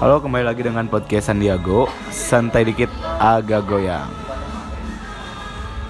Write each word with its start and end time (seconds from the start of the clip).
Halo, 0.00 0.16
kembali 0.16 0.48
lagi 0.48 0.64
dengan 0.64 0.88
podcast 0.88 1.28
Sandiago. 1.28 1.84
Santai 2.08 2.64
dikit 2.64 2.88
agak 3.20 3.68
goyang. 3.68 4.08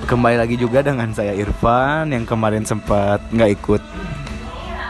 Kembali 0.03 0.35
lagi 0.35 0.59
juga 0.59 0.83
dengan 0.83 1.13
saya 1.15 1.31
Irfan 1.37 2.11
Yang 2.11 2.35
kemarin 2.35 2.67
sempat 2.67 3.23
nggak 3.31 3.51
ikut 3.54 3.83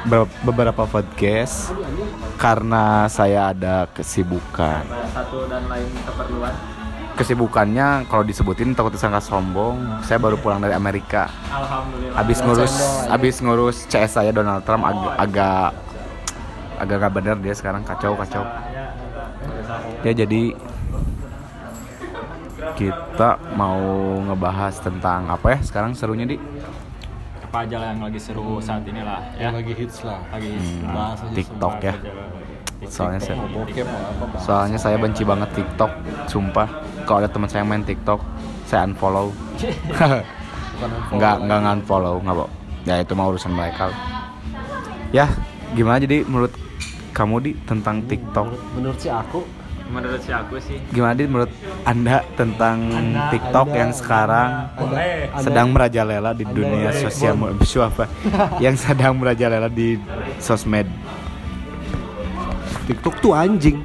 be- 0.09 0.33
beberapa 0.48 0.88
podcast 0.88 1.77
Karena 2.41 3.05
saya 3.12 3.52
ada 3.52 3.84
kesibukan. 3.93 4.80
Satu 5.12 5.45
dan 5.52 5.68
lain 5.68 5.84
keperluan? 6.09 6.55
Kesibukannya 7.21 8.09
kalau 8.09 8.25
disebutin 8.25 8.73
takut 8.73 8.96
disangka 8.96 9.21
sombong. 9.21 10.00
Saya 10.00 10.16
baru 10.16 10.41
pulang 10.41 10.64
dari 10.64 10.73
Amerika. 10.73 11.29
Alhamdulillah. 11.52 12.16
Abis 12.16 12.41
ngurus 12.41 12.75
abis 13.12 13.37
ngurus 13.45 13.77
CS 13.84 14.16
saya 14.16 14.32
Donald 14.32 14.64
Trump 14.64 14.89
ag- 14.89 15.21
agak 15.21 15.77
agak 16.80 16.96
gak 17.05 17.12
bener 17.12 17.37
dia 17.45 17.52
sekarang. 17.52 17.84
Kacau 17.84 18.16
kacau 18.16 18.41
ya 20.00 20.12
jadi 20.14 20.42
kita 22.77 23.30
mau 23.52 23.80
ngebahas 24.23 24.74
tentang 24.78 25.28
apa 25.28 25.56
ya 25.56 25.59
sekarang 25.60 25.92
serunya 25.92 26.24
di? 26.24 26.36
Apa 27.42 27.66
aja 27.66 27.76
lah 27.76 27.88
yang 27.90 28.02
lagi 28.02 28.20
seru 28.20 28.62
saat 28.62 28.86
ini 28.86 29.02
lah 29.02 29.20
ya. 29.34 29.50
Yang 29.50 29.54
lagi 29.56 29.73
hits 29.74 29.98
lah. 30.00 30.20
Lagi 30.30 30.48
Hmm, 30.50 30.86
bahas 30.86 31.18
aja 31.18 31.34
TikTok 31.34 31.74
ya. 31.82 31.95
Soalnya 32.82 33.20
saya- 33.20 33.36
mau 33.36 33.64
soalnya 34.38 34.78
saya 34.78 34.96
benci 34.96 35.23
banget 35.23 35.50
TikTok 35.52 35.90
sumpah. 36.26 36.68
Kalau 37.04 37.18
ada 37.20 37.28
teman 37.28 37.51
saya 37.51 37.66
main 37.66 37.82
TikTok 37.82 38.23
saya 38.64 38.87
unfollow. 38.87 39.34
Nggak 41.12 41.34
nggak 41.45 41.60
unfollow 41.76 42.16
nggak 42.24 42.32
Bo. 42.34 42.46
ya 42.80 42.96
itu 42.96 43.12
mah 43.12 43.28
urusan 43.28 43.52
mereka. 43.52 43.92
Ya 45.12 45.28
gimana 45.70 46.01
jadi 46.01 46.24
menurut 46.24 46.54
kamu 47.12 47.37
di 47.42 47.52
tentang 47.68 48.01
TikTok? 48.02 48.48
Menurut, 48.48 48.64
menurut 48.73 48.98
si 48.98 49.12
aku 49.12 49.45
menurut 49.91 50.21
si 50.23 50.30
aku 50.30 50.57
sih. 50.63 50.79
Gimana 50.88 51.19
di 51.19 51.27
menurut 51.27 51.52
anda 51.83 52.23
tentang 52.38 52.79
Anda, 52.88 53.29
TikTok 53.35 53.69
Anda, 53.69 53.79
yang 53.83 53.91
sekarang 53.91 54.51
boleh 54.79 55.29
Anda- 55.29 55.43
sedang 55.43 55.69
merajalela 55.74 56.30
di 56.32 56.45
Anda 56.47 56.57
dunia 56.57 56.88
boleh, 56.88 57.02
sosial 57.02 57.35
apa 57.82 58.05
yang 58.65 58.79
sedang 58.79 59.19
merajalela 59.19 59.66
di 59.66 59.99
sosmed. 60.38 60.87
TikTok 62.87 63.15
tuh 63.19 63.32
anjing. 63.35 63.82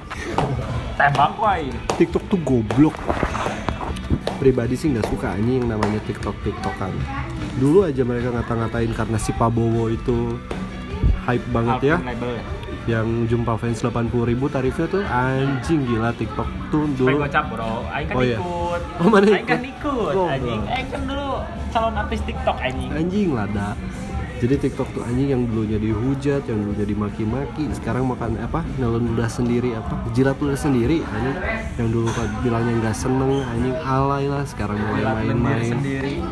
Tembak 0.96 1.36
wai 1.38 1.68
TikTok 1.98 2.24
tuh 2.30 2.40
goblok. 2.40 2.96
Pribadi 4.40 4.76
sih 4.76 4.94
nggak 4.94 5.08
suka 5.10 5.34
anjing 5.34 5.66
namanya 5.66 6.00
TikTok 6.06 6.36
TikTokan. 6.42 6.94
Dulu 7.58 7.88
aja 7.88 8.04
mereka 8.04 8.32
ngata-ngatain 8.32 8.92
karena 8.94 9.18
si 9.18 9.32
Pabowo 9.32 9.88
itu 9.88 10.36
hype 11.26 11.48
banget 11.50 11.82
ya. 11.82 11.98
label 12.00 12.38
yang 12.86 13.26
jumpa 13.26 13.58
fans 13.58 13.82
80 13.82 14.14
ribu 14.30 14.46
tarifnya 14.46 14.86
tuh 14.86 15.02
anjing 15.04 15.82
gila 15.84 16.14
TikTok 16.14 16.46
tuh 16.70 16.86
dulu 16.94 17.18
gocap 17.18 17.50
bro, 17.50 17.82
Aing 17.90 18.08
kan 18.08 18.16
Oh, 18.16 18.22
iya. 18.22 18.38
ikut 18.38 18.82
Oh, 19.02 19.10
mana 19.10 19.26
Aing 19.28 19.48
kan 19.48 19.62
ikut? 19.62 20.14
Oh, 20.14 20.30
anjing. 20.30 20.62
Aing 20.70 20.90
kan 20.90 21.02
dulu 21.04 21.30
calon 21.74 21.94
artis 21.98 22.22
TikTok 22.24 22.58
anjing 22.62 22.90
anjing 22.94 23.30
lada 23.34 23.74
jadi 24.36 24.60
TikTok 24.60 24.92
tuh 24.92 25.04
anjing 25.08 25.32
yang 25.32 25.42
dulunya 25.48 25.80
dihujat 25.80 26.44
yang 26.52 26.60
dulunya 26.60 26.84
dimaki-maki 26.84 27.72
sekarang 27.72 28.04
makan 28.04 28.36
apa? 28.44 28.68
Nelen 28.76 29.16
ludah 29.16 29.32
sendiri 29.32 29.80
apa? 29.80 29.96
Jilat 30.12 30.36
ludah 30.44 30.60
sendiri 30.60 31.00
anjing. 31.08 31.38
Yang 31.80 31.90
dulu 31.96 32.08
bilangnya 32.44 32.74
nggak 32.84 32.96
seneng 33.00 33.32
anjing 33.48 33.76
alay 33.80 34.28
lah. 34.28 34.44
Sekarang 34.44 34.76
mulai 34.76 35.32
main-main. 35.32 35.80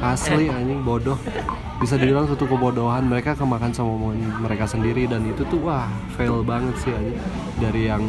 asli 0.04 0.52
anjing 0.52 0.84
bodoh. 0.84 1.16
Bisa 1.80 1.96
dibilang 1.96 2.28
suatu 2.28 2.44
kebodohan 2.44 3.08
mereka 3.08 3.40
kemakan 3.40 3.72
sama 3.72 3.96
omongan 3.96 4.20
mereka 4.44 4.68
sendiri. 4.68 5.08
Dan 5.08 5.24
itu 5.32 5.48
tuh 5.48 5.64
wah 5.64 5.88
fail 6.20 6.44
banget 6.44 6.76
sih 6.84 6.92
anjing. 6.92 7.18
Dari 7.56 7.82
yang 7.88 8.04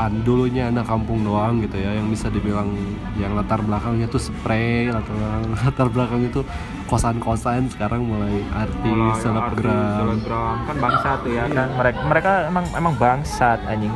an 0.00 0.24
dulunya 0.24 0.72
anak 0.72 0.88
kampung 0.88 1.20
doang 1.20 1.60
gitu 1.60 1.76
ya. 1.76 2.00
Yang 2.00 2.16
bisa 2.16 2.26
dibilang 2.32 2.72
yang 3.20 3.36
latar 3.36 3.60
belakangnya 3.60 4.08
tuh 4.08 4.24
spray 4.24 4.88
latar 4.88 5.12
latar 5.60 5.86
belakang 5.92 6.32
itu 6.32 6.40
kosan-kosan 6.84 7.66
sekarang 7.72 8.04
mulai 8.04 8.44
artis 8.52 9.24
selebgram. 9.24 9.96
selebgram. 9.98 10.56
Kan 10.68 10.76
bangsat 10.78 11.18
tuh 11.24 11.32
ya 11.32 11.44
kan? 11.48 11.68
Mereka 11.80 12.00
mereka 12.04 12.30
emang 12.48 12.64
emang 12.76 12.94
bangsat 13.00 13.58
anjing. 13.64 13.92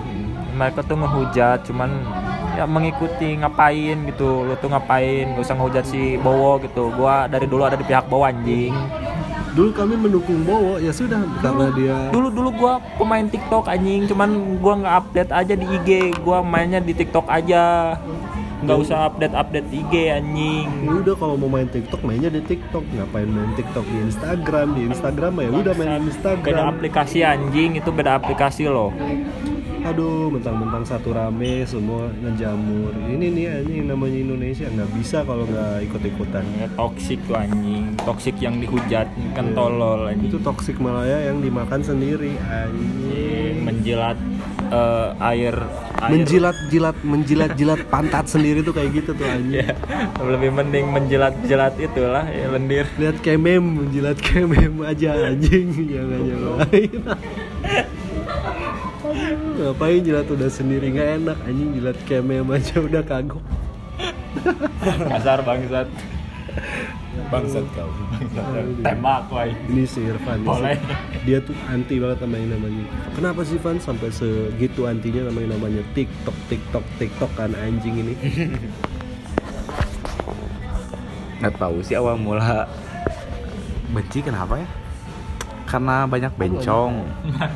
Mereka 0.57 0.81
tuh 0.89 0.97
ngehujat 0.99 1.69
cuman 1.69 1.91
ya 2.57 2.65
mengikuti 2.65 3.39
ngapain 3.39 3.97
gitu. 4.09 4.49
Lu 4.49 4.55
tuh 4.59 4.73
ngapain? 4.73 5.37
Gak 5.37 5.45
usah 5.45 5.57
ngehujat 5.57 5.85
si 5.87 6.17
Bowo 6.19 6.59
gitu. 6.65 6.91
Gua 6.97 7.29
dari 7.29 7.45
dulu 7.45 7.63
ada 7.69 7.77
di 7.77 7.85
pihak 7.85 8.09
Bowo 8.09 8.25
anjing. 8.25 8.73
Dulu 9.53 9.71
kami 9.75 9.95
mendukung 9.95 10.43
Bowo 10.49 10.81
ya 10.81 10.91
sudah 10.91 11.19
karena 11.45 11.67
dia 11.77 11.97
dulu 12.15 12.29
dulu 12.33 12.51
gua 12.57 12.73
pemain 12.97 13.29
TikTok 13.29 13.69
anjing. 13.69 14.09
Cuman 14.09 14.59
gua 14.59 14.75
nggak 14.81 14.97
update 15.05 15.31
aja 15.31 15.55
di 15.55 15.67
IG 15.69 16.19
gua 16.25 16.41
mainnya 16.41 16.81
di 16.81 16.97
TikTok 16.97 17.29
aja 17.29 17.95
nggak 18.59 18.79
usah 18.79 19.07
update 19.07 19.35
update 19.35 19.69
IG 19.71 19.93
anjing. 20.11 20.67
Ya 20.83 20.93
udah 20.99 21.15
kalau 21.15 21.35
mau 21.39 21.47
main 21.47 21.71
TikTok 21.71 22.03
mainnya 22.03 22.27
di 22.27 22.43
TikTok. 22.43 22.83
Ngapain 22.91 23.29
main 23.31 23.53
TikTok? 23.55 23.87
Di 23.87 23.99
Instagram 24.03 24.67
di 24.75 24.83
Instagram 24.91 25.33
ya 25.39 25.49
udah 25.51 25.75
main 25.79 25.89
di 25.89 25.95
beda 25.95 26.11
Instagram 26.11 26.65
aplikasi 26.75 27.19
anjing. 27.23 27.79
Itu 27.79 27.95
beda 27.95 28.19
aplikasi 28.19 28.67
loh. 28.67 28.91
Aduh 29.79 30.29
mentang-mentang 30.29 30.83
satu 30.83 31.15
rame 31.15 31.63
semua 31.63 32.11
ngejamur. 32.21 32.93
Ini 33.09 33.27
nih 33.31 33.47
anjing 33.63 33.87
namanya 33.87 34.19
Indonesia. 34.21 34.67
Nggak 34.67 34.91
bisa 34.99 35.23
kalau 35.23 35.47
nggak 35.47 35.87
ikut-ikutan. 35.89 36.45
Ya, 36.59 36.67
toxic 36.75 37.23
tuh 37.31 37.39
anjing. 37.39 37.95
Toxic 38.03 38.35
yang 38.43 38.59
dihujat 38.59 39.07
kan 39.39 39.47
Iya. 39.49 39.55
tolol 39.55 40.11
anjing. 40.11 40.35
Itu 40.35 40.43
toksik 40.43 40.83
Malaya 40.83 41.31
yang 41.31 41.39
dimakan 41.41 41.81
sendiri 41.81 42.35
anjing. 42.51 43.65
Menjilat 43.65 44.19
eh, 44.69 45.09
air, 45.35 45.57
air. 46.05 46.11
Menjilat 46.13 46.57
jilat 46.69 46.97
menjilat 47.03 47.51
jilat 47.57 47.81
pantat 47.89 48.29
sendiri 48.29 48.61
tuh 48.61 48.73
kayak 48.77 48.91
gitu 49.03 49.11
tuh 49.17 49.27
anjing. 49.35 49.65
Ya 49.65 49.75
lebih 50.21 50.51
mending 50.55 50.87
menjilat 50.93 51.35
jilat 51.45 51.75
itulah 51.81 52.25
ya 52.29 52.47
lendir. 52.53 52.87
Lihat 53.01 53.19
kemem 53.25 53.61
menjilat 53.61 54.19
kemem 54.21 54.85
aja 54.85 55.33
anjing. 55.33 55.69
Jangan 55.89 56.21
nyalain 56.23 57.01
ngapain 59.59 60.01
jilat 60.05 60.27
udah 60.29 60.51
sendiri? 60.53 60.93
Nggak 60.93 61.09
enak 61.23 61.39
anjing. 61.49 61.69
Jilat 61.77 61.99
kemem 62.07 62.47
aja 62.53 62.77
udah 62.79 63.03
kagok. 63.03 63.45
Kasar 65.11 65.43
bangsat 65.43 65.89
bangsat 67.29 67.65
kau. 67.77 67.91
Tembak 68.85 69.29
woi. 69.29 69.53
Ini 69.69 69.85
si 69.85 70.01
Irfan 70.09 70.43
Boleh. 70.45 70.81
dia 71.29 71.39
tuh 71.45 71.55
anti 71.69 72.01
banget 72.01 72.25
sama 72.25 72.37
yang 72.41 72.51
namanya. 72.57 72.85
Kenapa 73.13 73.41
sih 73.45 73.59
Van? 73.61 73.77
Sampai 73.79 74.09
segitu 74.13 74.89
antinya 74.89 75.29
sama 75.29 75.39
yang 75.45 75.53
namanya 75.57 75.83
TikTok 75.93 76.37
TikTok 76.49 76.85
TikTok 76.97 77.31
kan 77.37 77.53
anjing 77.55 77.95
ini. 78.01 78.15
Nggak 81.39 81.55
tahu 81.55 81.77
sih 81.85 81.95
awal 81.95 82.19
mula 82.19 82.67
benci 83.95 84.25
kenapa 84.25 84.59
ya? 84.59 84.69
Karena 85.69 86.09
banyak 86.09 86.33
bencong. 86.41 86.93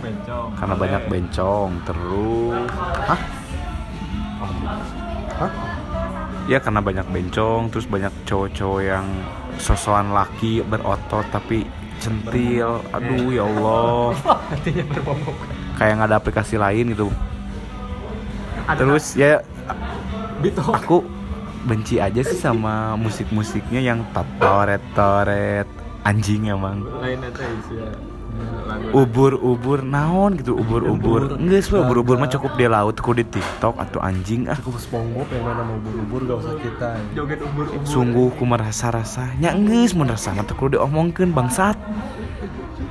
bencong. 0.05 0.49
Karena 0.55 0.75
banyak 0.77 1.03
bencong 1.09 1.71
terus 1.89 2.69
hah? 3.09 3.21
Hah? 5.33 5.53
ya 6.51 6.59
karena 6.59 6.83
banyak 6.83 7.07
bencong 7.07 7.71
terus 7.71 7.87
banyak 7.87 8.11
cowok-cowok 8.27 8.81
yang 8.83 9.07
sosokan 9.63 10.11
laki 10.11 10.67
berotot 10.67 11.23
tapi 11.31 11.63
centil. 12.03 12.83
Aduh 12.91 13.31
ya 13.31 13.47
Allah. 13.47 14.19
Kayak 15.79 15.93
nggak 16.03 16.09
ada 16.11 16.19
aplikasi 16.19 16.59
lain 16.59 16.99
gitu. 16.99 17.07
Terus 18.67 19.15
ya 19.15 19.39
aku 20.43 21.07
benci 21.63 22.03
aja 22.03 22.27
sih 22.27 22.35
sama 22.35 22.99
musik-musiknya 22.99 23.79
yang 23.79 24.03
toret-toret 24.43 25.71
anjing 26.03 26.51
emang. 26.51 26.83
Lain 26.99 27.23
ya 27.23 27.31
ubur-ubur. 28.91 29.87
Naon 29.87 30.35
gitu 30.35 30.59
ubur-ubur. 30.59 31.31
Ubur. 31.31 31.39
enggak 31.39 31.63
sih 31.63 31.79
ubur-ubur 31.79 32.19
mah 32.19 32.27
cukup 32.27 32.59
di 32.59 32.67
laut 32.67 32.99
kok 32.99 33.15
di 33.15 33.23
TikTok 33.23 33.79
atau 33.79 34.03
anjing 34.03 34.51
ah. 34.51 34.59
Cukup 34.59 34.83
SpongeBob 34.83 35.29
yang 35.31 35.45
mana 35.47 35.63
mau 35.63 35.79
buru-buru 35.79 36.23
gak 36.27 36.39
usah 36.43 36.55
kita 36.59 36.89
joget 37.15 37.39
ubur 37.39 37.67
ubur 37.71 37.87
sungguh 37.87 38.29
ku 38.35 38.45
merasa 38.45 38.91
rasanya 38.91 39.55
geus 39.55 39.95
mun 39.95 40.11
rasa 40.11 40.35
mah 40.35 40.43
teu 40.43 40.59
kudu 40.59 40.83
diomongkeun 40.83 41.31
bangsat. 41.31 41.79
Joget 41.79 42.91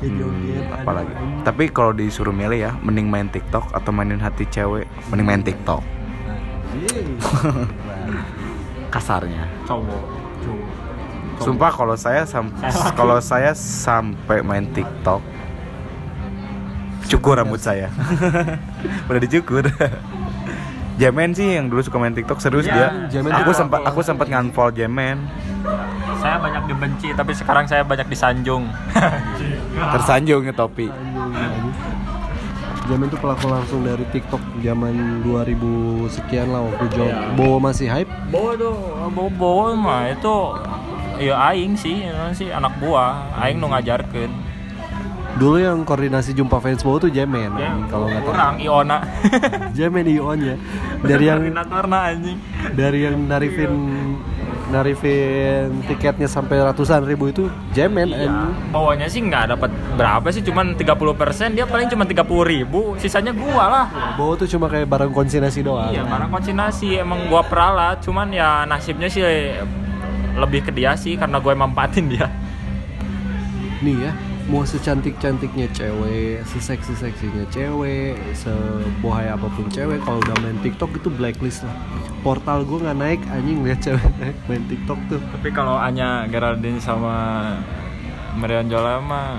Hmm, 0.00 0.80
apalagi. 0.80 1.12
Tapi 1.44 1.68
kalau 1.68 1.92
disuruh 1.92 2.32
milih 2.32 2.56
ya 2.56 2.72
mending 2.80 3.12
main 3.12 3.28
TikTok 3.28 3.68
atau 3.76 3.92
mainin 3.92 4.16
hati 4.16 4.48
cewek 4.48 4.88
mending 5.12 5.26
main 5.28 5.42
TikTok. 5.44 5.84
Kasarnya. 8.94 9.44
Cowok 9.68 10.19
sumpah 11.40 11.70
kalau 11.70 11.94
saya 11.94 12.22
sam- 12.22 12.52
kalau 12.92 13.16
saya 13.18 13.50
sampai 13.52 14.40
main 14.40 14.68
TikTok 14.68 15.20
cukur 17.06 17.34
rambut 17.34 17.58
saya 17.58 17.90
udah 19.08 19.18
dicukur 19.18 19.66
Jemen 20.96 21.32
sih 21.32 21.56
yang 21.56 21.66
dulu 21.66 21.80
suka 21.80 21.96
main 21.96 22.12
TikTok 22.12 22.38
serius 22.38 22.62
Ya, 22.62 22.76
dia. 22.76 22.88
Jemen 23.10 23.32
Aku 23.32 23.40
juga 23.42 23.52
sempat 23.56 23.80
aku. 23.82 24.00
sempat 24.00 24.28
nganfollow 24.28 24.68
Jemen. 24.70 25.16
saya 26.16 26.36
banyak 26.36 26.68
dibenci 26.68 27.08
tapi 27.10 27.32
sekarang 27.32 27.64
saya 27.64 27.80
banyak 27.82 28.04
disanjung 28.04 28.68
Tersanjung 29.94 30.44
ya 30.44 30.52
topi. 30.52 30.92
Jamin 32.82 33.06
tuh 33.06 33.16
pelaku 33.16 33.46
langsung 33.46 33.80
dari 33.80 34.02
TikTok 34.04 34.42
zaman 34.60 35.22
2000 35.22 35.56
sekian 36.10 36.50
lah 36.50 36.60
waktu 36.60 36.84
Jo 36.90 37.06
Iya. 37.06 37.32
Bowo 37.32 37.56
masih 37.56 37.86
hype. 37.86 38.10
Bowo 38.28 38.50
tuh, 38.52 38.74
Bowo, 39.08 39.30
Bowo 39.30 39.64
mah 39.72 40.10
itu 40.10 40.36
ya 41.20 41.36
aing 41.52 41.76
sih, 41.76 42.08
ya 42.08 42.32
sih 42.32 42.48
anak 42.48 42.80
buah, 42.80 43.36
aing 43.44 43.60
nu 43.60 43.68
ngajarkeun. 43.68 44.32
Dulu 45.30 45.62
yang 45.62 45.86
koordinasi 45.86 46.34
jumpa 46.34 46.58
fans 46.58 46.82
Bowo 46.82 47.06
tuh 47.06 47.10
Jamin. 47.12 47.54
anjing, 47.54 47.86
Kalau 47.86 48.10
nggak 48.10 48.22
tahu. 48.26 48.34
Orang 48.34 48.56
Iona. 48.58 48.98
Jamin 49.78 50.06
Ion 50.10 50.38
ya. 50.42 50.56
Dari 51.00 51.24
yang 51.30 51.38
koordinatorna 51.38 51.98
anjing. 52.10 52.38
dari 52.74 52.98
yang 53.06 53.16
narifin 53.24 53.72
narifin 54.70 55.82
tiketnya 55.90 56.30
sampai 56.30 56.62
ratusan 56.62 57.02
ribu 57.02 57.26
itu 57.26 57.50
Jamin 57.74 58.10
Iya. 58.10 58.54
Bawanya 58.70 59.06
sih 59.10 59.18
nggak 59.22 59.54
dapat 59.58 59.70
berapa 59.98 60.26
sih, 60.30 60.42
cuman 60.46 60.78
30%, 60.78 61.58
dia 61.58 61.66
paling 61.66 61.90
cuma 61.90 62.06
30 62.06 62.46
ribu, 62.46 62.94
sisanya 62.98 63.34
gua 63.34 63.64
lah. 63.66 63.86
Bowo 64.14 64.38
tuh 64.38 64.46
cuma 64.46 64.70
kayak 64.70 64.86
barang 64.86 65.10
konsinyasi 65.10 65.62
doang. 65.66 65.90
Iya, 65.90 66.06
mana 66.06 66.30
konsinasi 66.30 67.02
emang 67.02 67.26
gua 67.26 67.42
peralat, 67.42 67.98
cuman 68.02 68.30
ya 68.30 68.62
nasibnya 68.62 69.10
sih 69.10 69.22
lebih 70.38 70.66
ke 70.66 70.70
dia 70.74 70.94
sih 70.94 71.18
karena 71.18 71.42
gue 71.42 71.54
manfaatin 71.54 72.06
dia. 72.10 72.26
nih 73.80 73.96
ya 73.96 74.12
mau 74.50 74.66
secantik-cantiknya 74.66 75.70
cewek, 75.70 76.42
seseksi-seksinya 76.42 77.46
cewek, 77.54 78.18
sebohai 78.34 79.30
apa 79.30 79.46
pun 79.46 79.70
cewek 79.70 80.02
kalau 80.02 80.18
udah 80.18 80.36
main 80.42 80.58
TikTok 80.58 80.90
itu 80.98 81.08
blacklist 81.14 81.62
lah. 81.62 81.74
Portal 82.26 82.66
gue 82.66 82.82
nggak 82.82 82.98
naik 82.98 83.20
anjing 83.30 83.62
lihat 83.62 83.78
cewek 83.78 84.10
naik 84.20 84.36
main 84.50 84.66
TikTok 84.66 84.98
tuh. 85.06 85.22
Tapi 85.22 85.48
kalau 85.54 85.78
Anya 85.78 86.26
Geraldine 86.26 86.82
sama 86.82 87.14
Marion 88.34 88.66
Jola 88.66 88.98
mah 88.98 89.38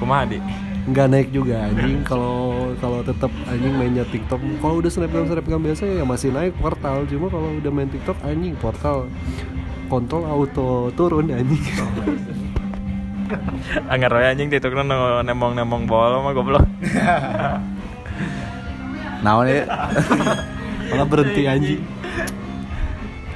kumaha 0.00 0.24
di? 0.24 0.40
Nggak 0.88 1.06
naik 1.12 1.28
juga 1.28 1.68
anjing 1.68 2.00
kalau 2.00 2.72
kalau 2.80 3.04
tetap 3.04 3.28
anjing 3.44 3.76
mainnya 3.76 4.08
TikTok. 4.08 4.40
Kalau 4.64 4.80
udah 4.80 4.88
snapgram 4.88 5.28
snapgram 5.28 5.60
biasa 5.60 5.84
ya 5.84 6.04
masih 6.08 6.32
naik 6.32 6.56
portal. 6.56 7.04
Cuma 7.04 7.28
kalau 7.28 7.60
udah 7.60 7.72
main 7.72 7.92
TikTok 7.92 8.16
anjing 8.24 8.56
portal 8.56 9.04
kontrol 9.88 10.28
auto 10.28 10.92
turun 10.92 11.32
anjing. 11.32 11.58
Anggar 13.92 14.12
we 14.12 14.24
anjing 14.24 14.48
TikToknya 14.48 14.84
no 14.84 15.20
nemong-nemong 15.24 15.88
bola 15.88 16.20
mah 16.20 16.32
goblok. 16.32 16.64
Naon 19.24 19.50
ya? 19.50 19.64
Malah 20.92 21.08
berhenti 21.08 21.42
anjing. 21.44 21.82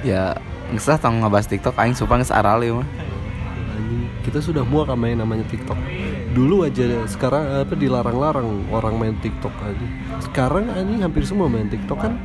ya 0.03 0.35
ngesah 0.75 0.99
tong 0.99 1.23
ngebahas 1.23 1.47
TikTok 1.47 1.79
aing 1.79 1.95
sumpah 1.95 2.19
geus 2.19 2.33
aral 2.33 2.65
ieu 2.65 2.81
mah. 2.81 2.89
Anjing, 3.77 4.09
kita 4.25 4.41
sudah 4.41 4.65
muak 4.65 4.89
sama 4.89 5.13
yang 5.13 5.21
namanya 5.21 5.45
TikTok. 5.53 5.77
Dulu 6.33 6.65
aja 6.65 7.05
sekarang 7.05 7.69
apa 7.69 7.77
dilarang-larang 7.77 8.73
orang 8.73 8.95
main 8.97 9.17
TikTok 9.21 9.53
aja. 9.63 9.87
Sekarang 10.25 10.73
anjing 10.73 11.05
hampir 11.05 11.29
semua 11.29 11.47
main 11.47 11.69
TikTok 11.69 12.01
kan. 12.01 12.17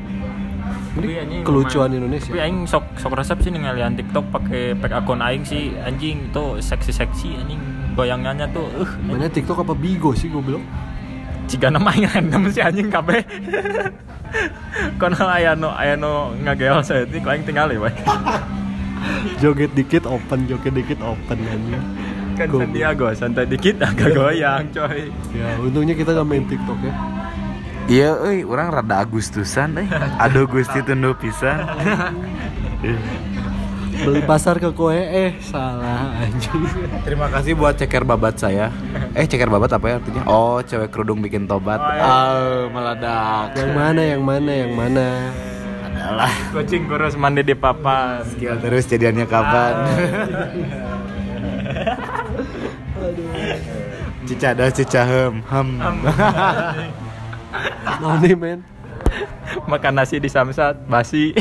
Tapi 0.98 1.08
Ini 1.08 1.16
anjing 1.22 1.42
kelucuan 1.44 1.74
lumayan- 1.86 1.98
Indonesia. 2.00 2.30
Tapi 2.30 2.40
aing 2.42 2.60
sok 2.66 2.86
sok 2.98 3.14
resep 3.14 3.38
sih 3.40 3.50
ngeliat 3.50 3.94
TikTok 3.94 4.26
pakai 4.28 4.74
pakai 4.74 4.96
akun 4.98 5.22
aing 5.22 5.44
sih 5.44 5.78
anjing 5.78 6.28
itu 6.28 6.46
seksi-seksi 6.58 7.30
anjing 7.38 7.62
goyangannya 7.94 8.46
tuh 8.52 8.66
uh 8.76 8.92
Mainnya 9.00 9.30
TikTok 9.30 9.62
apa 9.62 9.74
Bigo 9.74 10.14
sih 10.14 10.28
gue 10.28 10.42
bilang? 10.42 10.66
jika 11.48 11.72
nama 11.72 11.88
aing 11.90 12.04
random 12.06 12.52
si 12.52 12.60
anjing 12.60 12.92
kabeh. 12.92 13.24
Kono 15.00 15.16
aya 15.24 15.56
nu 15.56 15.72
aya 15.72 15.96
nu 15.96 16.36
ngagel 16.38 16.84
saya 16.84 17.08
itu 17.08 17.24
aing 17.24 17.48
tinggal 17.48 17.72
ya. 17.72 17.80
Joget 19.42 19.72
dikit 19.72 20.04
open, 20.04 20.50
joget 20.50 20.74
dikit 20.74 21.00
open 21.00 21.38
anjing. 21.40 21.84
Kan 22.36 22.46
Goblok. 22.50 22.70
Sandiago 22.70 23.06
santai 23.16 23.46
dikit 23.48 23.82
agak 23.82 24.14
goyang, 24.14 24.70
coy. 24.70 25.10
Ya, 25.34 25.58
untungnya 25.58 25.98
kita 25.98 26.14
gak 26.14 26.28
main 26.28 26.46
TikTok 26.46 26.78
ya. 26.84 26.94
Iya, 27.88 28.20
euy, 28.20 28.44
orang 28.44 28.68
rada 28.68 29.00
Agustusan 29.00 29.80
euy. 29.80 29.88
Aduh 30.24 30.44
Gusti 30.44 30.84
tunduh 30.84 31.16
pisan. 31.16 31.64
Beli 33.98 34.22
pasar 34.28 34.62
ke 34.62 34.70
kue 34.78 34.94
eh 34.94 35.34
salah 35.42 36.14
anjing. 36.22 36.70
Terima 37.02 37.32
kasih 37.34 37.58
buat 37.58 37.74
ceker 37.80 38.06
babat 38.06 38.38
saya. 38.38 38.70
Eh, 39.18 39.26
ceker 39.26 39.50
babat 39.50 39.74
apa 39.74 39.86
ya 39.90 39.96
artinya? 39.98 40.22
Oh, 40.30 40.62
cewek 40.62 40.94
kerudung 40.94 41.18
bikin 41.18 41.50
tobat. 41.50 41.82
Oh, 41.82 41.90
iya. 41.90 42.04
Ah, 42.06 42.62
meledak. 42.70 43.58
Yang 43.58 43.72
mana, 43.74 44.02
yang 44.06 44.22
mana, 44.22 44.52
yang 44.54 44.74
mana? 44.78 45.08
Adalah 45.82 46.30
Kucing 46.54 46.86
kurus 46.86 47.18
mandi 47.18 47.42
di 47.42 47.58
papan. 47.58 48.22
skill 48.30 48.62
terus 48.62 48.86
jadiannya 48.86 49.26
kapan? 49.26 49.74
Cicada 54.30 54.70
cicahem 54.70 55.42
hem. 55.42 55.68
Nah 55.82 57.07
nih 58.24 58.36
men. 58.36 58.60
Makan 59.66 59.94
nasi 59.96 60.20
di 60.20 60.30
samsat 60.30 60.88
basi. 60.88 61.32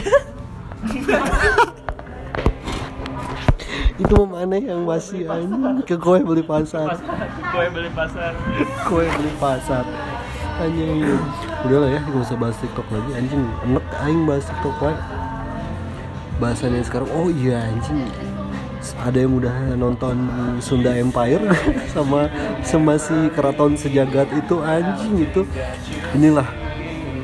Itu 3.97 4.29
mana 4.29 4.61
yang 4.61 4.85
masih 4.85 5.25
anjing 5.25 5.83
ke 5.89 5.97
kue 5.97 6.21
beli 6.21 6.45
pasar. 6.45 7.01
Kue 7.51 7.67
beli 7.73 7.91
pasar. 7.97 8.33
kue 8.87 9.09
beli 9.09 9.33
pasar 9.41 9.85
anjing 10.57 11.05
udah 11.69 11.79
lah 11.85 11.91
ya 11.93 12.01
gak 12.01 12.23
usah 12.25 12.37
bahas 12.41 12.57
tiktok 12.57 12.89
lagi 12.89 13.11
anjing 13.13 13.43
enek 13.69 13.85
aing 14.01 14.25
bahas 14.25 14.45
tiktok 14.49 14.77
wae 14.81 14.97
bahasannya 16.39 16.83
sekarang 16.85 17.11
oh 17.13 17.29
iya 17.33 17.67
anjing. 17.67 18.07
Ada 19.03 19.27
yang 19.27 19.43
udah 19.43 19.75
nonton 19.75 20.31
Sunda 20.63 20.95
Empire 20.95 21.43
sama 21.95 22.31
sama 22.63 22.95
si 22.95 23.15
keraton 23.35 23.75
sejagat 23.75 24.31
itu 24.31 24.63
anjing 24.63 25.27
itu. 25.27 25.43
Inilah 26.15 26.47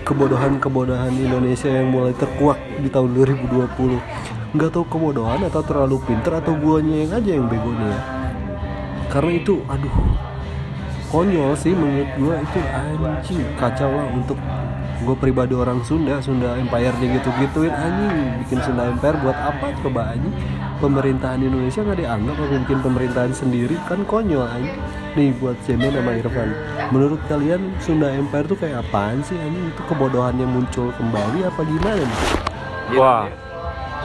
kebodohan-kebodohan 0.02 1.14
Indonesia 1.14 1.70
yang 1.70 1.94
mulai 1.94 2.12
terkuak 2.18 2.58
di 2.82 2.90
tahun 2.90 3.14
2020 3.14 4.52
nggak 4.52 4.68
tahu 4.68 4.84
kebodohan 4.84 5.40
atau 5.48 5.64
terlalu 5.64 5.96
pinter 6.04 6.36
atau 6.36 6.52
guanya 6.52 6.92
yang 6.92 7.12
aja 7.16 7.30
yang 7.40 7.46
bego 7.48 7.72
nih 7.72 7.88
ya 7.88 8.00
karena 9.08 9.32
itu 9.40 9.54
aduh 9.64 9.96
konyol 11.08 11.56
sih 11.56 11.72
menurut 11.72 12.10
gua 12.20 12.36
itu 12.36 12.60
anjing 12.68 13.40
kacau 13.56 13.88
lah 13.88 14.06
untuk 14.12 14.36
gue 15.02 15.16
pribadi 15.18 15.52
orang 15.52 15.82
Sunda 15.82 16.22
Sunda 16.22 16.54
Empire 16.54 16.94
gitu 17.02 17.28
gituin 17.42 17.74
anjing. 17.74 18.42
Bikin 18.46 18.58
Sunda 18.62 18.88
Empire 18.88 19.18
buat 19.20 19.36
apa? 19.36 19.74
Coba 19.82 20.14
anjing 20.14 20.34
pemerintahan 20.78 21.38
Indonesia 21.42 21.82
nggak 21.82 21.98
dianggap 22.02 22.36
bikin 22.38 22.78
pemerintahan 22.80 23.32
sendiri? 23.34 23.74
Kan 23.90 24.06
konyol 24.06 24.46
anjing. 24.46 24.78
Nih 25.12 25.34
buat 25.36 25.58
Jemen 25.68 25.92
sama 25.92 26.12
Irfan. 26.16 26.50
Menurut 26.88 27.20
kalian 27.28 27.60
Sunda 27.82 28.08
Empire 28.14 28.46
tuh 28.48 28.58
kayak 28.58 28.86
apaan 28.88 29.20
sih 29.26 29.36
anjing? 29.36 29.70
Itu 29.74 29.82
kebodohan 29.90 30.38
yang 30.40 30.50
muncul 30.54 30.88
kembali 30.96 31.44
apa 31.44 31.60
gimana? 31.66 32.06
Wah, 32.92 33.24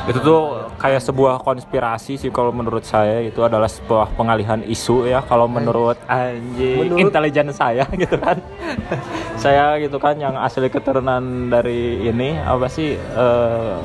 itu 0.08 0.20
tuh 0.24 0.67
kayak 0.78 1.02
sebuah 1.02 1.42
konspirasi 1.42 2.16
sih 2.16 2.30
kalau 2.30 2.50
menurut 2.50 2.82
saya. 2.84 3.20
Itu 3.20 3.42
adalah 3.42 3.66
sebuah 3.68 4.14
pengalihan 4.14 4.62
isu 4.62 5.06
ya 5.06 5.22
kalau 5.22 5.46
menurut 5.46 5.98
anjing 6.06 6.88
Menurut- 6.88 7.02
intelijen 7.04 7.50
saya 7.50 7.84
gitu 7.98 8.16
kan. 8.16 8.38
saya 9.36 9.78
gitu 9.78 9.98
kan 9.98 10.16
yang 10.16 10.34
asli 10.36 10.66
keturunan 10.68 11.22
dari 11.48 12.02
ini 12.04 12.38
apa 12.38 12.66
sih 12.68 12.94
eh 12.94 13.76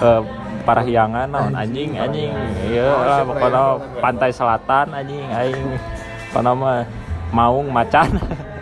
eh, 0.00 0.22
Parahyangan 0.62 1.30
naon 1.30 1.54
anjing 1.54 1.94
anjing 1.94 2.34
iya 2.66 3.22
pokoknya 3.22 3.64
pantai 3.96 4.30
selatan 4.30 4.90
anjing 4.90 5.22
aing. 5.30 5.78
Pokoknya 6.28 6.52
mah 6.52 6.78
maung 7.30 7.70
macan 7.70 8.10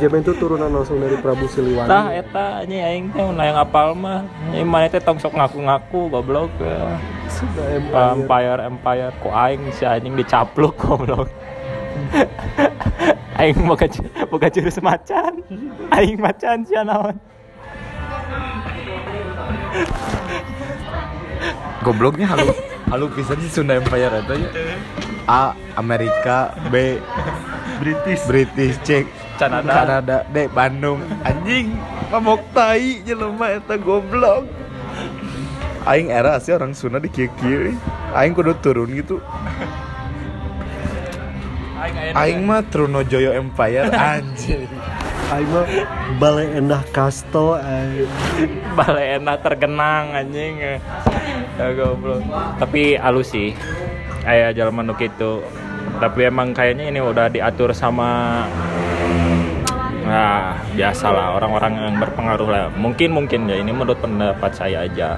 Jemen 0.00 0.24
tuh 0.24 0.32
turunan 0.32 0.72
langsung 0.72 0.96
dari 0.96 1.20
Prabu 1.20 1.44
Siliwangi 1.44 1.92
Tah 1.92 2.08
eta 2.08 2.64
anjing 2.64 2.80
aing 2.80 3.04
teh 3.12 3.20
mun 3.20 3.36
yang 3.36 3.60
apal 3.60 3.92
mah. 3.92 4.24
Ini 4.48 4.64
mana 4.64 4.88
teh 4.88 4.96
tong 4.96 5.20
sok 5.20 5.36
ngaku-ngaku 5.36 6.08
goblok 6.08 6.48
ya. 6.56 6.96
Sunda 7.28 7.64
Empire 7.68 8.16
Empire 8.16 8.60
Empire 8.64 9.12
ku 9.20 9.28
aing 9.28 9.60
si 9.76 9.84
anjing 9.84 10.16
dicapluk 10.16 10.72
goblok. 10.80 11.28
aing 13.44 13.60
boga 13.68 13.86
boga 14.32 14.48
jurus 14.48 14.80
macan. 14.80 15.44
Aing 15.92 16.16
macan 16.16 16.64
sia 16.64 16.80
naon. 16.80 17.20
Gobloknya 21.84 22.24
halu 22.24 22.56
halu 22.88 23.06
pisan 23.12 23.36
sih 23.44 23.52
Sunda 23.52 23.76
Empire 23.76 24.24
itu 24.24 24.48
ya. 24.48 24.48
A 25.28 25.52
Amerika, 25.76 26.56
B 26.72 26.96
British, 27.84 28.24
British, 28.24 28.80
C 28.80 29.04
Canada. 29.40 29.72
Kanada, 29.72 30.16
D 30.28 30.36
Bandung. 30.52 31.00
Anjing, 31.24 31.72
mabok 32.12 32.44
tai 32.52 33.00
jelema 33.08 33.56
eta 33.56 33.80
goblok. 33.80 34.44
Aing 35.88 36.12
era 36.12 36.36
sih 36.36 36.52
orang 36.52 36.76
Sunda 36.76 37.00
di 37.00 37.08
kieu 37.08 37.72
Aing 38.12 38.36
kudu 38.36 38.52
turun 38.60 38.92
gitu. 38.92 39.16
Aing 41.80 41.96
aya 41.96 42.12
Aing 42.12 42.40
mah 42.44 42.60
Trunojoyo 42.68 43.32
Empire 43.32 43.88
anjing. 43.88 44.68
Aing 45.32 45.48
mah 45.48 45.64
Balai 46.20 46.52
Endah 46.52 46.84
Kasto 46.92 47.56
anjing. 47.56 48.12
balai 48.76 49.16
enak 49.16 49.40
tergenang 49.40 50.12
anjing. 50.12 50.60
Ya 51.56 51.66
goblok. 51.72 52.20
Tapi 52.60 53.00
alus 53.00 53.32
sih. 53.32 53.56
Aya 54.28 54.52
jalan 54.52 54.84
nu 54.84 54.92
kitu. 55.00 55.40
tapi 56.00 56.24
emang 56.24 56.56
kayaknya 56.56 56.88
ini 56.88 57.00
udah 57.04 57.28
diatur 57.28 57.76
sama 57.76 58.44
Nah, 60.10 60.58
biasalah 60.74 61.38
orang-orang 61.38 61.72
yang 61.78 61.96
berpengaruh 62.02 62.48
lah. 62.50 62.64
Mungkin 62.74 63.14
mungkin 63.14 63.46
ya 63.46 63.62
ini 63.62 63.70
menurut 63.70 64.02
pendapat 64.02 64.50
saya 64.50 64.82
aja. 64.82 65.14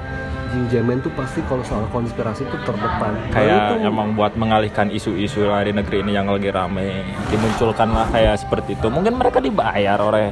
Jin 0.53 0.69
Jamin 0.69 1.01
tuh 1.01 1.09
pasti 1.17 1.41
kalau 1.49 1.65
soal 1.65 1.89
konspirasi 1.89 2.45
tuh 2.45 2.61
terdepan. 2.61 3.17
Kayak 3.33 3.73
tuh, 3.73 3.89
emang 3.89 4.13
buat 4.13 4.37
mengalihkan 4.37 4.93
isu-isu 4.93 5.49
di 5.49 5.73
negeri 5.73 6.05
ini 6.05 6.13
yang 6.13 6.29
lagi 6.29 6.53
rame, 6.53 7.09
dimunculkan 7.33 7.89
lah 7.89 8.05
kayak 8.13 8.37
seperti 8.37 8.77
itu. 8.77 8.93
Mungkin 8.93 9.17
mereka 9.17 9.41
dibayar 9.41 9.97
oleh 9.97 10.29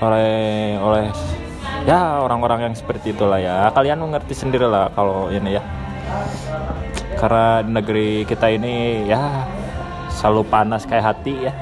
oleh 0.00 0.32
oleh 0.80 1.04
ya 1.84 2.24
orang-orang 2.24 2.72
yang 2.72 2.74
seperti 2.74 3.12
itulah 3.12 3.36
ya. 3.36 3.68
Kalian 3.76 4.00
mengerti 4.00 4.32
sendiri 4.32 4.64
lah 4.64 4.88
kalau 4.96 5.28
ini 5.28 5.60
ya. 5.60 5.62
Karena 7.20 7.60
di 7.60 7.70
negeri 7.76 8.24
kita 8.24 8.48
ini 8.48 9.04
ya 9.04 9.44
selalu 10.18 10.42
panas 10.50 10.82
kayak 10.82 11.04
hati 11.14 11.46
ya. 11.46 11.52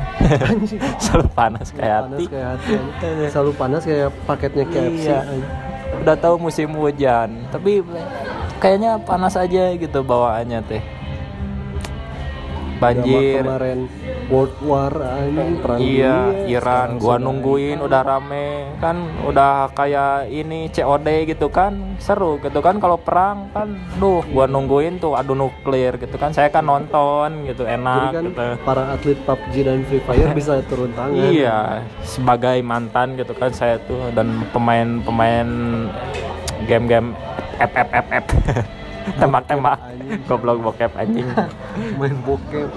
selalu 1.04 1.28
panas 1.36 1.68
kayak 1.68 2.00
panas 2.08 2.16
hati. 2.16 2.24
kayak 2.32 2.48
hati. 2.56 2.72
Selalu 3.28 3.52
panas 3.52 3.82
kayak 3.84 4.08
paketnya 4.24 4.64
KFC. 4.64 5.06
Iya. 5.12 5.20
Udah 6.00 6.16
tahu 6.16 6.34
musim 6.40 6.72
hujan, 6.72 7.44
tapi 7.52 7.84
kayaknya 8.56 8.96
panas 9.04 9.36
aja 9.36 9.76
gitu 9.76 10.00
bawaannya 10.00 10.64
teh. 10.64 10.82
Banjir. 12.76 13.40
Kemarin 13.40 13.80
World 14.26 14.58
War 14.60 14.90
anjing 14.90 15.62
perang 15.62 15.78
Iya, 15.78 16.16
dunia, 16.34 16.50
Iran 16.50 16.88
gua 16.98 17.16
nungguin 17.16 17.78
udah 17.78 18.02
rame. 18.02 18.48
Kan 18.82 18.96
udah 19.22 19.70
kayak 19.72 20.28
ini 20.28 20.66
COD 20.68 21.08
gitu 21.30 21.46
kan. 21.48 21.96
Seru 22.02 22.42
gitu 22.42 22.58
kan 22.58 22.82
kalau 22.82 22.98
perang 22.98 23.48
kan. 23.54 23.78
Duh 23.96 24.20
gua 24.28 24.50
nungguin 24.50 24.98
tuh 24.98 25.14
adu 25.14 25.38
nuklir 25.38 25.96
gitu 25.96 26.18
kan. 26.18 26.34
Saya 26.34 26.50
kan 26.50 26.66
nonton 26.66 27.46
gitu 27.46 27.62
Jadi 27.62 27.74
enak 27.78 28.10
kan 28.12 28.24
gitu. 28.28 28.42
para 28.66 28.82
atlet 28.92 29.18
PUBG 29.22 29.54
dan 29.62 29.78
Free 29.86 30.02
Fire 30.02 30.30
bisa 30.34 30.60
turun 30.68 30.90
tangan. 30.92 31.16
Iya, 31.16 31.58
sebagai 32.02 32.58
mantan 32.66 33.14
gitu 33.14 33.32
kan 33.32 33.54
saya 33.54 33.78
tuh 33.86 34.10
dan 34.12 34.42
pemain-pemain 34.50 35.48
game-game 36.66 37.14
FFFF 37.56 38.24
tembak-tembak 39.20 39.78
goblok 40.26 40.58
bokep 40.62 40.92
anjing. 40.98 41.26
Main 41.98 42.16
bokep. 42.26 42.68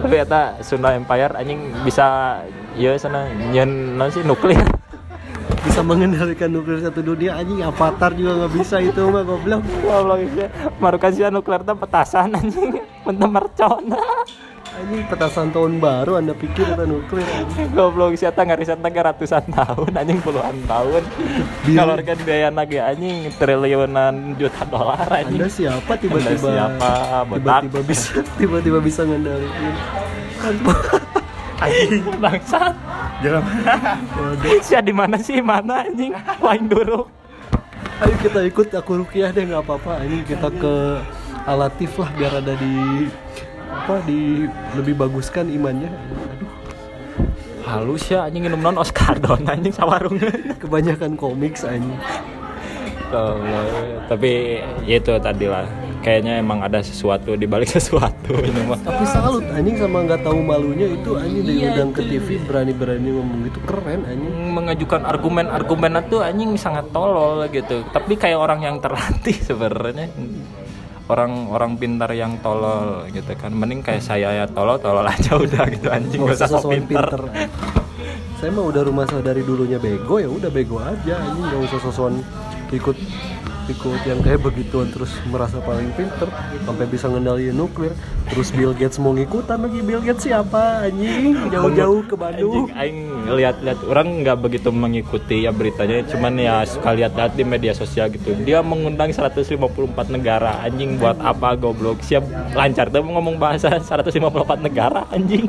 Tapi 0.00 0.14
eta 0.16 0.60
Sunda 0.62 0.94
Empire 0.94 1.34
anjing 1.36 1.74
bisa 1.82 2.38
ya 2.78 2.94
sana 2.96 3.26
nyen 3.50 3.98
non 3.98 4.10
sih 4.10 4.22
nuklir. 4.22 4.60
Bisa 5.60 5.84
mengendalikan 5.84 6.48
nuklir 6.48 6.80
satu 6.80 7.04
dunia 7.04 7.36
anjing 7.36 7.60
Avatar 7.60 8.16
juga 8.16 8.32
nggak 8.32 8.52
bisa 8.56 8.80
itu 8.80 9.02
mah 9.12 9.20
goblok. 9.28 9.60
Goblok 9.84 10.18
sih. 10.32 10.48
Marukan 10.80 11.10
sih 11.12 11.22
nuklir 11.28 11.60
teh 11.60 11.76
petasan 11.76 12.32
anjing. 12.32 12.80
Mentah 13.04 13.28
mercon. 13.28 13.92
Anjing 14.80 15.04
petasan 15.12 15.52
tahun 15.52 15.76
baru 15.76 16.16
Anda 16.16 16.32
pikir 16.32 16.64
itu 16.64 16.84
nuklir. 16.88 17.28
Goblok 17.76 18.16
sih 18.16 18.24
eta 18.24 18.42
ngarisan 18.48 18.80
teh 18.80 18.90
ratusan 18.90 19.44
tahun 19.52 19.92
anjing 19.92 20.18
puluhan 20.24 20.56
tahun. 20.64 21.02
Kalau 21.68 21.94
biaya 22.00 22.48
lagi 22.48 22.80
anjing 22.80 23.28
triliunan 23.36 24.40
juta 24.40 24.64
dolar 24.64 25.04
anjing. 25.12 25.36
Anda 25.36 25.48
siapa 25.52 25.92
tiba-tiba 26.00 26.48
Anda 26.48 26.80
siapa? 26.80 26.92
Botak. 27.28 27.60
tiba-tiba 27.68 27.80
bisa 27.84 28.12
tiba-tiba 28.40 28.78
bisa 28.80 29.00
ngendaliin 29.04 29.74
anjing 31.60 32.04
bangsat 32.16 32.74
Jangan. 33.20 33.44
Sia 34.64 34.80
di 34.80 34.96
mana 34.96 35.20
sih 35.20 35.44
mana 35.44 35.84
anjing 35.84 36.16
lain 36.40 36.64
duruk 36.72 37.20
ayo 38.00 38.14
kita 38.24 38.40
ikut 38.48 38.72
aku 38.72 39.04
rukiah 39.04 39.28
deh 39.28 39.44
nggak 39.44 39.60
apa-apa 39.60 40.00
anjing 40.00 40.24
kita 40.24 40.48
ke 40.56 40.74
alatif 41.44 42.00
lah 42.00 42.08
biar 42.16 42.32
ada 42.40 42.56
di 42.56 43.04
apa 43.80 44.04
di 44.04 44.44
lebih 44.76 44.94
baguskan 45.00 45.48
imannya? 45.48 45.88
Aduh. 45.88 46.48
Halus 47.64 48.04
ya 48.12 48.28
anjing 48.28 48.44
minum 48.44 48.60
non 48.60 48.76
Oscar 48.76 49.16
don 49.16 49.40
anjing 49.48 49.72
sawarungan 49.72 50.30
kebanyakan 50.62 51.16
komik 51.16 51.56
anjing. 51.64 51.96
Tapi 54.06 54.60
ya 54.84 54.96
itu 55.00 55.12
tadi 55.18 55.46
lah. 55.48 55.64
Kayaknya 56.00 56.40
emang 56.40 56.64
ada 56.64 56.80
sesuatu 56.80 57.36
di 57.36 57.44
balik 57.44 57.68
sesuatu 57.76 58.32
ini 58.40 58.64
mah 58.64 58.80
tapi 58.80 59.04
salut 59.04 59.44
anjing 59.52 59.76
sama 59.76 60.00
nggak 60.08 60.24
tahu 60.24 60.40
malunya 60.40 60.88
itu 60.88 61.12
anjing 61.12 61.44
Iya, 61.44 61.76
diundang 61.76 61.92
ke 61.92 62.00
itu. 62.08 62.16
TV 62.16 62.40
berani-berani 62.48 63.08
ngomong 63.12 63.38
gitu 63.52 63.60
keren 63.68 64.00
anjing. 64.08 64.32
Mengajukan 64.48 65.04
argumen-argumen 65.04 66.00
itu 66.00 66.16
anjing 66.24 66.56
sangat 66.56 66.88
tolol 66.88 67.44
gitu. 67.52 67.84
Tapi 67.92 68.16
kayak 68.16 68.38
orang 68.40 68.64
yang 68.64 68.76
terlatih 68.80 69.36
sebenarnya 69.52 70.08
orang-orang 71.10 71.74
pintar 71.74 72.14
yang 72.14 72.38
tolol 72.38 73.04
gitu 73.10 73.34
kan. 73.34 73.50
Mending 73.50 73.82
kayak 73.82 74.06
saya 74.06 74.30
ya 74.30 74.44
tolol 74.46 74.78
tolol 74.78 75.02
aja 75.04 75.34
udah 75.34 75.64
gitu 75.66 75.90
anjing 75.90 76.22
gak 76.22 76.38
usah 76.38 76.48
sok 76.48 76.70
pintar. 76.86 77.20
saya 78.40 78.56
mah 78.56 78.72
udah 78.72 78.82
rumah 78.88 79.04
saya 79.04 79.20
dari 79.20 79.44
dulunya 79.44 79.76
bego 79.76 80.16
ya 80.16 80.24
udah 80.24 80.48
bego 80.48 80.80
aja 80.80 81.20
anjing 81.20 81.44
nggak 81.44 81.60
usah 81.60 81.78
sosokan 81.84 82.24
ikut 82.72 82.96
ikut 83.70 84.00
yang 84.06 84.20
kayak 84.20 84.40
begituan 84.42 84.90
terus 84.90 85.14
merasa 85.30 85.62
paling 85.62 85.94
pinter 85.94 86.26
sampai 86.66 86.86
bisa 86.90 87.06
ngendaliin 87.06 87.54
nuklir 87.54 87.94
terus 88.30 88.50
Bill 88.50 88.74
Gates 88.74 88.98
mau 88.98 89.14
ngikutan 89.14 89.58
lagi 89.62 89.80
Bill 89.82 90.02
Gates 90.02 90.26
siapa 90.26 90.86
anjing 90.90 91.50
jauh-jauh 91.50 92.02
ke 92.06 92.14
Bandung 92.18 92.70
Anjing, 92.70 92.76
aing 92.76 92.98
lihat-lihat 93.30 93.80
orang 93.86 94.26
nggak 94.26 94.38
begitu 94.40 94.68
mengikuti 94.74 95.46
ya 95.46 95.52
beritanya, 95.54 96.02
cuman 96.08 96.34
ya 96.36 96.54
suka 96.66 96.90
lihat-lihat 96.96 97.32
di 97.38 97.44
media 97.46 97.72
sosial 97.76 98.10
gitu. 98.10 98.34
Dia 98.42 98.60
mengundang 98.64 99.12
154 99.14 99.56
negara, 100.10 100.60
anjing 100.64 100.98
buat 100.98 101.16
apa 101.20 101.54
goblok? 101.54 102.02
Siap 102.02 102.54
lancar 102.56 102.90
tuh 102.90 103.04
ngomong 103.04 103.36
bahasa 103.38 103.78
154 103.78 104.66
negara, 104.66 105.06
anjing. 105.14 105.46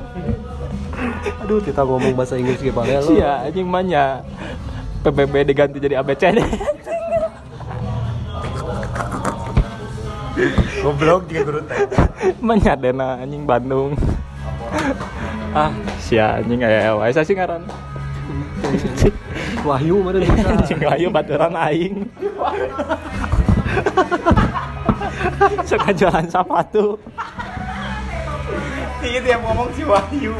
aduh 1.42 1.58
kita 1.64 1.82
ngomong 1.82 2.14
bahasa 2.14 2.38
Inggris 2.38 2.62
gimana 2.62 3.02
lo 3.02 3.18
Iya, 3.18 3.50
anjing 3.50 3.66
manya. 3.66 4.22
PBB 5.02 5.50
diganti 5.50 5.82
jadi 5.82 5.98
ABCD. 5.98 6.38
Goblok 10.82 11.28
juga 11.28 11.42
guru 11.44 11.62
teh. 11.68 11.80
Manya 12.40 12.74
dena 12.80 13.20
anjing 13.20 13.44
Bandung. 13.44 14.00
ah, 15.52 15.72
sia 16.00 16.40
anjing 16.40 16.64
aya 16.64 16.96
wae 16.96 17.12
sih 17.12 17.36
ngaran. 17.36 17.68
Wahyu 19.68 20.00
mana 20.02 20.18
bisa 20.24 20.48
Anjing 20.56 20.80
ayo 20.88 21.08
baturan 21.12 21.54
aing. 21.54 22.08
Suka 25.68 25.92
jualan 25.92 26.28
sepatu. 26.32 26.96
Iya 29.02 29.20
tiap 29.26 29.40
ngomong 29.44 29.70
si 29.76 29.84
Wahyu. 29.84 30.34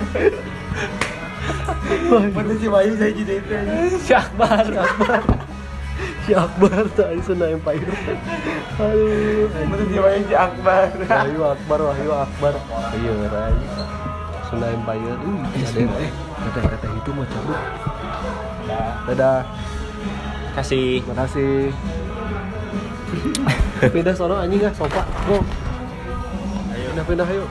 Bener 2.32 2.56
si 2.56 2.68
Wahyu 2.72 2.94
saya 2.96 3.12
jadi 3.12 3.34
itu. 3.42 3.54
Si 4.00 4.14
Akbar. 4.16 4.64
Akbar 4.64 5.51
si 6.26 6.32
Akbar 6.38 6.86
tadi 6.94 7.20
Sunda 7.26 7.50
Empire. 7.50 7.90
Aduh. 8.78 9.50
Si 9.90 9.98
Wahyu 9.98 10.22
si 10.30 10.36
Akbar. 10.38 10.90
Wahyu 10.94 11.42
Akbar 11.42 11.80
Wahyu 11.92 12.12
Akbar. 12.14 12.54
Iya 12.94 13.14
rai 13.30 13.58
Sunda 14.50 14.68
Empire. 14.70 15.18
Ih 15.18 15.64
ada 15.66 15.80
eh 16.02 16.12
teteh 16.42 16.64
teteh 16.78 16.92
itu 16.94 17.10
mau 17.14 17.26
cabut. 17.26 17.60
Dadah. 19.10 19.42
Kasih. 20.54 21.02
Makasih 21.10 21.74
pindah 23.92 24.16
sono 24.16 24.38
anjing 24.40 24.64
ah 24.64 24.74
sofa. 24.78 25.04
Go. 25.26 25.42
Pindah 26.70 27.06
pindah 27.06 27.28
ayo. 27.28 27.46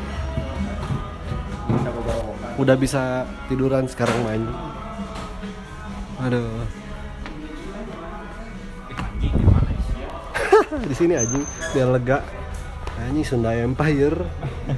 Udah 2.60 2.76
bisa 2.76 3.24
tiduran 3.50 3.88
sekarang 3.88 4.20
main. 4.22 4.42
Aduh 6.20 6.79
di 10.90 10.94
sini 10.96 11.14
anjing 11.14 11.44
biar 11.76 11.88
lega. 11.92 12.18
Anjing 13.00 13.24
Sunda 13.24 13.56
Empire. 13.56 14.16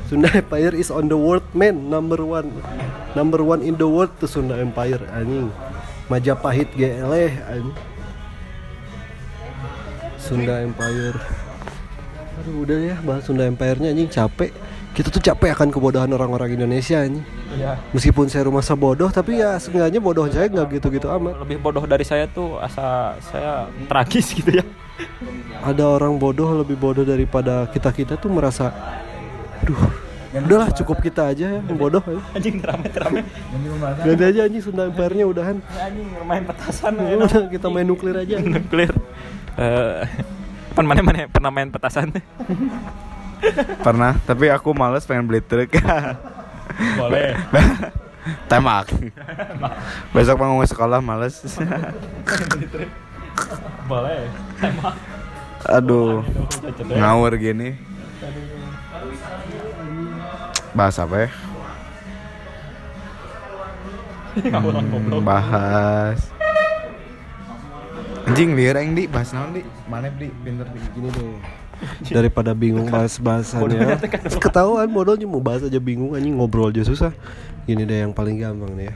Sunda 0.07 0.31
Empire 0.31 0.75
is 0.79 0.95
on 0.95 1.11
the 1.11 1.19
world 1.19 1.47
man 1.55 1.91
number 1.91 2.23
one. 2.23 2.51
Number 3.19 3.43
one 3.43 3.67
in 3.67 3.75
the 3.75 3.87
world 3.87 4.15
tuh 4.23 4.31
Sunda 4.31 4.59
Empire 4.59 5.03
anjing. 5.11 5.51
Majapahit 6.07 6.71
GLE 6.75 7.25
anjing. 7.51 7.77
Sunda 10.23 10.63
Empire. 10.63 11.19
Aduh 12.43 12.63
udah 12.63 12.79
ya 12.79 12.97
bahas 13.03 13.27
Sunda 13.27 13.47
Empire-nya 13.47 13.91
anjing 13.91 14.11
capek 14.11 14.51
kita 14.93 15.09
tuh 15.09 15.25
capek 15.25 15.57
akan 15.57 15.69
kebodohan 15.73 16.11
orang-orang 16.13 16.53
Indonesia 16.53 17.01
anjing 17.01 17.25
ya. 17.57 17.81
meskipun 17.97 18.29
saya 18.29 18.45
rumah 18.45 18.61
bodoh 18.77 19.09
tapi 19.09 19.41
ya 19.41 19.57
seenggaknya 19.57 20.05
bodoh 20.05 20.29
saya 20.29 20.53
nggak 20.53 20.81
gitu-gitu 20.81 21.09
amat 21.09 21.41
Lebih 21.41 21.59
bodoh 21.65 21.85
dari 21.89 22.05
saya 22.05 22.29
tuh 22.29 22.61
asa 22.61 23.17
saya 23.25 23.73
tragis 23.89 24.37
gitu 24.37 24.61
ya. 24.61 24.65
ada 25.65 25.97
orang 25.97 26.21
bodoh 26.21 26.53
lebih 26.61 26.77
bodoh 26.77 27.09
daripada 27.09 27.65
kita 27.73 27.89
kita 27.89 28.21
tuh 28.21 28.29
merasa 28.29 28.69
aduh 29.65 29.81
udahlah 30.33 30.69
cukup 30.77 31.01
kita 31.01 31.33
aja 31.33 31.57
ya 31.57 31.61
yang 31.65 31.79
bodoh 31.81 32.05
ya. 32.05 32.21
Anjing 32.37 32.57
rame-rame. 32.61 33.21
ganti 34.05 34.25
aja 34.29 34.41
anjing 34.45 34.63
Sunda 34.65 34.89
Empire-nya 34.89 35.25
udahan 35.29 35.57
Anjing 35.77 36.09
main 36.25 36.45
petasan 36.45 36.93
Ya 37.01 37.17
udah 37.17 37.49
kita 37.49 37.69
main 37.73 37.89
nuklir 37.89 38.17
aja 38.17 38.41
nuklir. 38.41 38.93
Eh, 39.57 40.05
pan 40.73 40.85
mana 40.89 41.05
mana 41.05 41.29
pernah 41.29 41.53
main 41.53 41.69
petasan? 41.69 42.13
Pernah, 43.83 44.15
tapi 44.23 44.47
aku 44.49 44.71
males 44.71 45.03
pengen 45.03 45.27
beli 45.27 45.43
truk. 45.43 45.75
boleh 46.99 47.35
Temak. 48.51 48.87
Besok 50.15 50.39
mau 50.39 50.63
ke 50.63 50.71
sekolah 50.71 51.03
males. 51.03 51.43
boleh 53.91 54.31
tema 54.63 54.95
Aduh, 55.67 56.23
ngawur 56.87 57.35
gini. 57.39 57.75
Bahas 60.75 60.97
apa 61.03 61.27
ya? 61.27 61.31
Hmm, 64.33 65.23
bahas. 65.23 66.19
Anjing 68.23 68.55
liar 68.55 68.79
aing 68.81 68.95
di 68.95 69.05
bahas 69.11 69.35
naon 69.35 69.55
di? 69.55 69.63
Mana 69.91 70.09
di 70.15 70.31
pinter 70.43 70.67
di 70.71 70.81
gini 70.95 71.11
deh 71.11 71.62
daripada 72.17 72.53
bingung 72.53 72.89
bahas 72.89 73.19
bahasannya 73.19 73.99
ketahuan 74.39 74.89
bodohnya 74.91 75.27
mau 75.27 75.43
bahas 75.43 75.67
aja 75.67 75.79
bingung 75.79 76.15
anjing 76.15 76.37
ngobrol 76.37 76.71
aja 76.71 76.87
susah. 76.87 77.13
Gini 77.67 77.87
deh 77.87 78.03
yang 78.03 78.11
paling 78.11 78.39
gampang 78.39 78.75
nih 78.75 78.91
ya. 78.91 78.95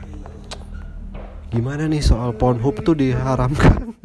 Gimana 1.47 1.87
nih 1.87 2.03
soal 2.03 2.35
Pornhub 2.35 2.83
tuh 2.83 2.95
diharamkan? 2.95 3.95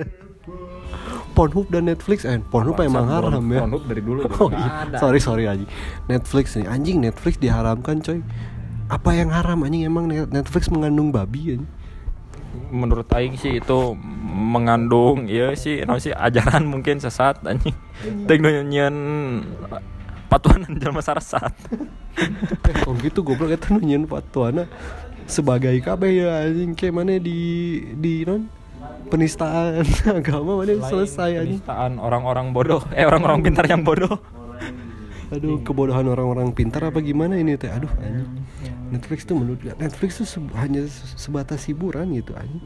Pornhub 1.36 1.66
dan 1.72 1.88
Netflix 1.88 2.28
eh 2.28 2.38
Pornhub 2.38 2.78
emang 2.78 3.08
haram 3.08 3.42
ya? 3.50 3.66
Pornhub 3.66 3.82
dari 3.88 4.02
dulu 4.04 4.20
Oh 4.42 4.50
iya, 4.52 4.86
sorry 5.00 5.18
sorry 5.18 5.44
anjing. 5.50 5.70
Netflix 6.06 6.54
nih, 6.54 6.66
anjing 6.70 7.02
Netflix 7.02 7.40
diharamkan 7.42 8.04
coy. 8.04 8.22
Apa 8.92 9.16
yang 9.16 9.32
haram 9.32 9.64
anjing? 9.66 9.88
Emang 9.88 10.06
Netflix 10.08 10.70
mengandung 10.70 11.10
babi 11.10 11.58
anjing? 11.58 11.70
menurut 12.72 13.08
aing 13.12 13.36
sih 13.40 13.60
itu 13.60 13.96
mengandung 14.42 15.30
ya 15.30 15.54
sih 15.54 15.86
no 15.86 15.96
sih 16.02 16.10
ajaran 16.10 16.66
mungkin 16.66 16.98
sesat 16.98 17.38
anjing. 17.46 17.74
Teknologian 18.26 18.94
patuanan 20.26 20.76
jalma 20.82 21.00
Eh, 21.02 22.74
kok 22.84 22.92
gitu 23.00 23.24
goblok 23.24 23.56
eta 23.56 23.72
nunyeun 23.72 24.04
patuana 24.04 24.68
sebagai 25.24 25.78
kabeh 25.80 26.10
ya 26.26 26.44
anjing. 26.44 26.74
Kayak 26.74 26.94
mana 26.98 27.16
di 27.16 27.40
di 27.96 28.26
non? 28.26 28.50
Penistaan 29.08 29.86
agama 30.18 30.60
mana 30.60 30.74
selesai 30.82 31.40
anjing. 31.40 31.62
penistaan 31.62 32.02
orang-orang 32.02 32.50
bodoh. 32.50 32.82
Eh 32.92 33.06
orang-orang 33.06 33.40
pintar 33.40 33.64
yang 33.70 33.86
bodoh. 33.86 34.18
Aduh, 35.32 35.64
kebodohan 35.64 36.04
orang-orang 36.12 36.52
pintar 36.52 36.92
apa 36.92 37.00
gimana 37.00 37.40
ini 37.40 37.56
teh? 37.56 37.72
Aduh, 37.72 37.88
anjing. 37.96 38.28
Netflix 38.92 39.24
tuh 39.24 39.40
menurut 39.40 39.64
Netflix 39.80 40.20
tuh 40.20 40.28
se- 40.28 40.52
hanya 40.54 40.84
se- 40.84 41.16
sebatas 41.16 41.64
hiburan 41.64 42.12
gitu 42.12 42.36
anjing. 42.36 42.60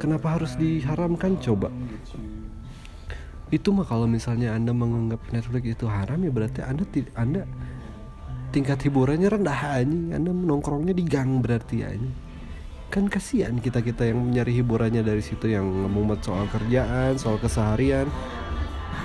Kenapa 0.00 0.40
harus 0.40 0.56
diharamkan 0.56 1.36
coba? 1.36 1.68
Itu 3.46 3.70
mah 3.70 3.86
kalau 3.86 4.08
misalnya 4.08 4.56
Anda 4.56 4.72
menganggap 4.72 5.20
Netflix 5.30 5.78
itu 5.78 5.86
haram 5.86 6.18
ya 6.18 6.32
berarti 6.32 6.64
Anda 6.64 6.82
Anda 7.14 7.42
tingkat 8.50 8.82
hiburannya 8.82 9.28
rendah 9.28 9.60
anjing. 9.76 10.16
Anda 10.16 10.32
nongkrongnya 10.32 10.96
di 10.96 11.04
gang 11.04 11.44
berarti 11.44 11.84
anjing. 11.84 12.14
Kan 12.88 13.12
kasihan 13.12 13.60
kita-kita 13.60 14.08
yang 14.08 14.18
nyari 14.32 14.56
hiburannya 14.56 15.04
dari 15.04 15.20
situ 15.20 15.50
yang 15.50 15.62
ngemumet 15.66 16.24
soal 16.24 16.48
kerjaan, 16.48 17.20
soal 17.20 17.36
keseharian. 17.36 18.08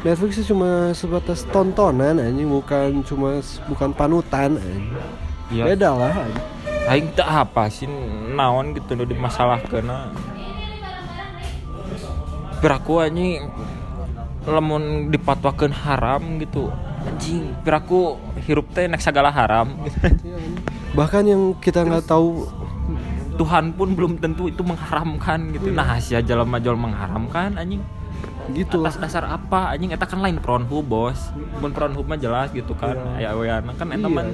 Netflix 0.02 0.42
itu 0.42 0.56
cuma 0.56 0.96
sebatas 0.96 1.46
tontonan 1.52 2.18
anjing 2.18 2.50
bukan 2.50 3.04
cuma 3.04 3.44
bukan 3.68 3.92
panutan 3.92 4.56
anjing. 4.56 4.88
Iya. 5.52 5.64
Beda 5.68 5.90
lah 5.94 6.14
anjing. 6.16 6.48
Aing 6.90 7.14
tak 7.14 7.30
apa 7.30 7.70
sih 7.70 7.86
naon 8.34 8.74
gitu 8.74 8.98
di 9.06 9.14
masalah 9.14 9.62
kena 9.62 10.10
piraku 12.62 13.02
anjing 13.02 13.50
lamun 14.46 15.10
dipatwakeun 15.10 15.74
haram 15.74 16.22
gitu. 16.42 16.70
Anjing 17.02 17.58
piraku 17.66 18.18
hirup 18.46 18.70
teh 18.74 18.86
nek 18.86 19.02
segala 19.02 19.34
haram. 19.34 19.74
Gitu. 19.86 19.98
Bahkan 20.94 21.24
yang 21.26 21.58
kita 21.58 21.82
nggak 21.86 22.06
tahu 22.06 22.46
Tuhan 23.38 23.74
pun 23.74 23.98
belum 23.98 24.22
tentu 24.22 24.46
itu 24.50 24.62
mengharamkan 24.62 25.50
gitu. 25.58 25.74
Nah 25.74 25.98
si 25.98 26.14
jalma 26.22 26.62
jual 26.62 26.78
mengharamkan 26.78 27.58
anjing. 27.58 27.82
Gitu. 28.54 28.82
Atas 28.86 29.02
dasar 29.02 29.26
apa 29.26 29.74
anjing? 29.74 29.94
Eta 29.94 30.06
kan 30.06 30.22
lain 30.22 30.38
Pornhub 30.38 30.86
bos. 30.86 31.34
Mun 31.58 31.74
Pornhub 31.74 32.06
mah 32.06 32.18
jelas 32.22 32.54
gitu 32.54 32.78
kan. 32.78 32.98
Aya 33.18 33.34
aweana 33.34 33.74
kan 33.74 33.90
eta 33.90 34.06
Iya, 34.06 34.14
mah 34.14 34.26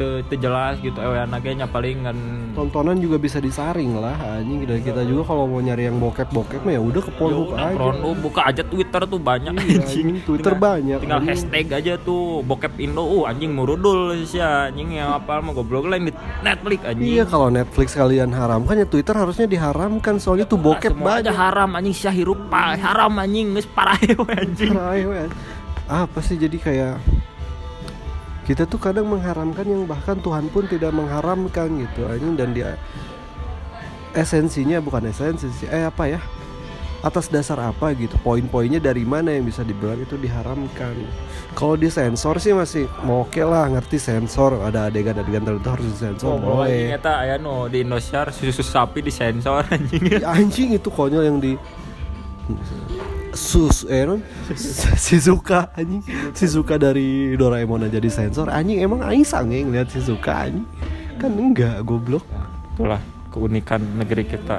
itu 0.00 0.08
teu 0.26 0.38
jelas. 0.40 0.80
gitu 0.80 0.96
ge 0.96 1.52
nya 1.52 1.68
paling 1.68 2.00
kan 2.02 2.16
tontonan 2.52 2.96
juga 2.96 3.16
bisa 3.16 3.36
disaring 3.36 3.92
lah 3.94 4.16
anjing 4.16 4.64
dan 4.64 4.80
kita 4.80 5.04
juga 5.04 5.28
kalau 5.28 5.44
mau 5.44 5.60
nyari 5.60 5.86
yang 5.86 6.00
bokep-bokep 6.00 6.64
mah 6.64 6.72
ya 6.72 6.80
udah 6.80 7.02
ke 7.02 7.12
Pornhub 7.12 7.48
Yaudah, 7.50 7.68
aja. 7.68 7.76
Pornhub 7.76 8.16
buka 8.16 8.40
aja 8.42 8.62
Twitter 8.64 9.02
tuh 9.04 9.20
banyak 9.20 9.52
Iya, 9.52 9.84
anjing, 9.84 10.08
Twitter 10.22 10.52
Tinggal- 10.52 10.64
banyak, 10.72 10.98
tinggal 10.98 11.20
anjing. 11.20 11.30
hashtag 11.30 11.66
aja 11.70 11.94
tuh 11.98 12.40
bokep 12.40 12.72
Indo 12.78 13.02
uh 13.02 13.28
anjing 13.28 13.52
murudul 13.52 14.00
sih 14.24 14.40
anjing 14.40 14.96
yang 14.96 15.12
apa 15.12 15.38
mah 15.38 15.52
goblok 15.52 15.84
lain 15.84 16.08
di 16.08 16.12
Netflix 16.40 16.80
anjing 16.82 17.04
Iya 17.06 17.24
kalau 17.26 17.48
Netflix 17.48 17.92
kalian 17.92 18.30
haramkan 18.30 18.74
ya 18.74 18.86
Twitter 18.88 19.12
harusnya 19.12 19.44
diharamkan 19.44 20.16
soalnya 20.16 20.48
tuh 20.48 20.56
bokep 20.56 20.90
Semua 20.90 21.20
aja 21.20 21.28
banyak. 21.28 21.34
haram 21.36 21.70
anjing 21.74 21.92
sia 21.92 22.08
hirup 22.10 22.40
pa 22.48 22.72
haram 22.72 23.12
anjing 23.14 23.52
geus 23.52 23.68
parah 23.68 24.00
anjing 24.00 24.72
Parah, 24.72 24.96
we. 24.96 25.28
Apa 25.84 26.22
sih 26.22 26.34
jadi 26.34 26.56
kayak 26.56 26.94
kita 28.50 28.66
tuh 28.66 28.82
kadang 28.82 29.06
mengharamkan 29.06 29.62
yang 29.62 29.86
bahkan 29.86 30.18
Tuhan 30.18 30.50
pun 30.50 30.66
tidak 30.66 30.90
mengharamkan 30.90 31.70
gitu. 31.86 32.02
Anjing 32.10 32.34
dan 32.34 32.50
dia 32.50 32.74
esensinya 34.10 34.82
bukan 34.82 35.06
esensi 35.06 35.46
sih 35.54 35.70
eh 35.70 35.86
apa 35.86 36.10
ya? 36.10 36.18
Atas 37.00 37.30
dasar 37.30 37.56
apa 37.62 37.94
gitu? 37.94 38.18
Poin-poinnya 38.20 38.76
dari 38.76 39.06
mana 39.06 39.30
yang 39.32 39.46
bisa 39.46 39.62
dibilang 39.62 40.02
itu 40.02 40.18
diharamkan? 40.18 40.98
Kalau 41.54 41.78
disensor 41.78 42.36
sih 42.36 42.50
masih 42.50 42.90
mau 43.06 43.22
oke 43.22 43.38
lah 43.40 43.70
ngerti 43.70 43.96
sensor. 43.96 44.58
Ada 44.60 44.90
adegan-adegan 44.90 45.46
tertentu 45.46 45.70
harus 45.70 45.86
disensor 45.86 46.34
Oh, 46.34 46.36
boleh. 46.36 46.90
anjing 46.90 46.98
eta 46.98 47.12
aya 47.22 47.38
no 47.38 47.70
di 47.70 47.86
Indonesia 47.86 48.28
susu 48.34 48.66
sapi 48.66 48.98
disensor 49.00 49.62
anjing. 49.70 50.02
Ya, 50.10 50.26
anjing 50.28 50.74
itu 50.74 50.90
konyol 50.90 51.22
yang 51.22 51.38
di 51.38 51.54
sus 53.32 53.86
eh 53.86 54.02
non 54.06 54.20
Shizuka 55.04 55.70
anjing. 55.78 56.02
Shizuka 56.34 56.80
dari 56.80 57.36
Doraemon 57.38 57.86
aja 57.86 58.02
disensor. 58.02 58.50
Anjing 58.50 58.82
emang 58.82 59.04
aing 59.06 59.26
sange 59.26 59.62
ngeliat 59.62 59.90
Shizuka 59.92 60.48
anjing? 60.48 60.66
Kan 61.20 61.36
enggak 61.36 61.84
goblok. 61.86 62.24
Itulah 62.74 63.19
keunikan 63.30 63.78
negeri 63.96 64.26
kita. 64.26 64.58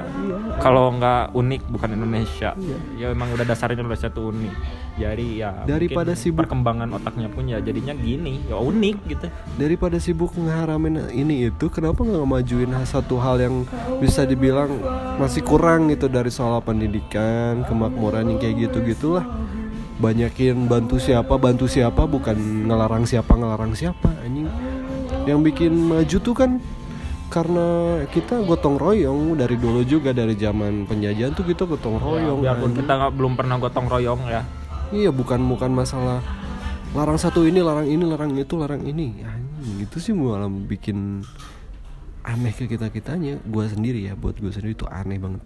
Kalau 0.58 0.90
nggak 0.96 1.36
unik 1.36 1.62
bukan 1.68 1.90
Indonesia. 1.92 2.56
Ya 2.96 3.12
emang 3.12 3.30
udah 3.30 3.44
dasarnya 3.44 3.84
Indonesia 3.84 4.08
tuh 4.08 4.32
unik. 4.32 4.52
Jadi 4.92 5.40
ya 5.40 5.64
Daripada 5.64 6.12
sibuk- 6.12 6.44
perkembangan 6.44 6.88
otaknya 6.92 7.28
pun 7.28 7.48
ya 7.48 7.60
jadinya 7.60 7.92
gini. 7.92 8.44
Ya 8.48 8.56
unik 8.56 8.96
gitu. 9.08 9.26
Daripada 9.56 9.96
sibuk 9.96 10.32
ngeharamin 10.32 11.12
ini 11.12 11.48
itu 11.48 11.68
kenapa 11.68 12.02
nggak 12.02 12.26
majuin 12.26 12.72
satu 12.82 13.16
hal 13.16 13.38
yang 13.38 13.68
bisa 14.00 14.24
dibilang 14.24 14.72
masih 15.16 15.44
kurang 15.44 15.92
gitu 15.92 16.08
dari 16.08 16.32
soal 16.32 16.60
pendidikan 16.60 17.62
kemakmuran 17.64 18.32
yang 18.34 18.38
kayak 18.40 18.68
gitu 18.68 18.80
gitulah 18.82 19.24
banyakin 19.96 20.66
bantu 20.66 20.98
siapa 20.98 21.38
bantu 21.38 21.70
siapa 21.70 22.08
bukan 22.10 22.66
ngelarang 22.66 23.06
siapa 23.06 23.32
ngelarang 23.36 23.76
siapa 23.76 24.10
anjing. 24.24 24.48
Yang 25.22 25.40
bikin 25.52 25.72
maju 25.78 26.16
tuh 26.18 26.34
kan 26.34 26.58
karena 27.32 27.66
kita 28.06 28.44
gotong 28.44 28.76
royong 28.76 29.34
dari 29.34 29.56
dulu 29.56 29.80
juga 29.82 30.12
dari 30.12 30.36
zaman 30.36 30.84
penjajahan 30.84 31.32
tuh 31.32 31.48
kita 31.48 31.64
gotong 31.64 31.96
royong 31.96 32.44
Ya, 32.44 32.52
biarpun 32.52 32.70
anjing. 32.70 32.84
kita 32.84 32.92
nggak 32.92 33.12
belum 33.16 33.32
pernah 33.32 33.56
gotong 33.56 33.86
royong 33.88 34.20
ya. 34.28 34.42
Iya 34.92 35.08
bukan 35.08 35.40
bukan 35.48 35.72
masalah 35.72 36.20
larang 36.92 37.16
satu 37.16 37.48
ini 37.48 37.64
larang 37.64 37.88
ini 37.88 38.04
larang 38.04 38.36
itu 38.36 38.52
larang 38.54 38.84
ini. 38.84 39.24
Anjing 39.24 39.78
itu 39.80 39.96
sih 39.96 40.12
malah 40.12 40.44
bikin 40.46 41.24
aneh 42.22 42.52
ke 42.52 42.68
kita 42.68 42.92
kitanya. 42.92 43.40
Gue 43.42 43.64
sendiri 43.64 44.04
ya 44.04 44.12
buat 44.12 44.36
gue 44.36 44.52
sendiri 44.52 44.76
itu 44.76 44.84
aneh 44.84 45.16
banget. 45.16 45.40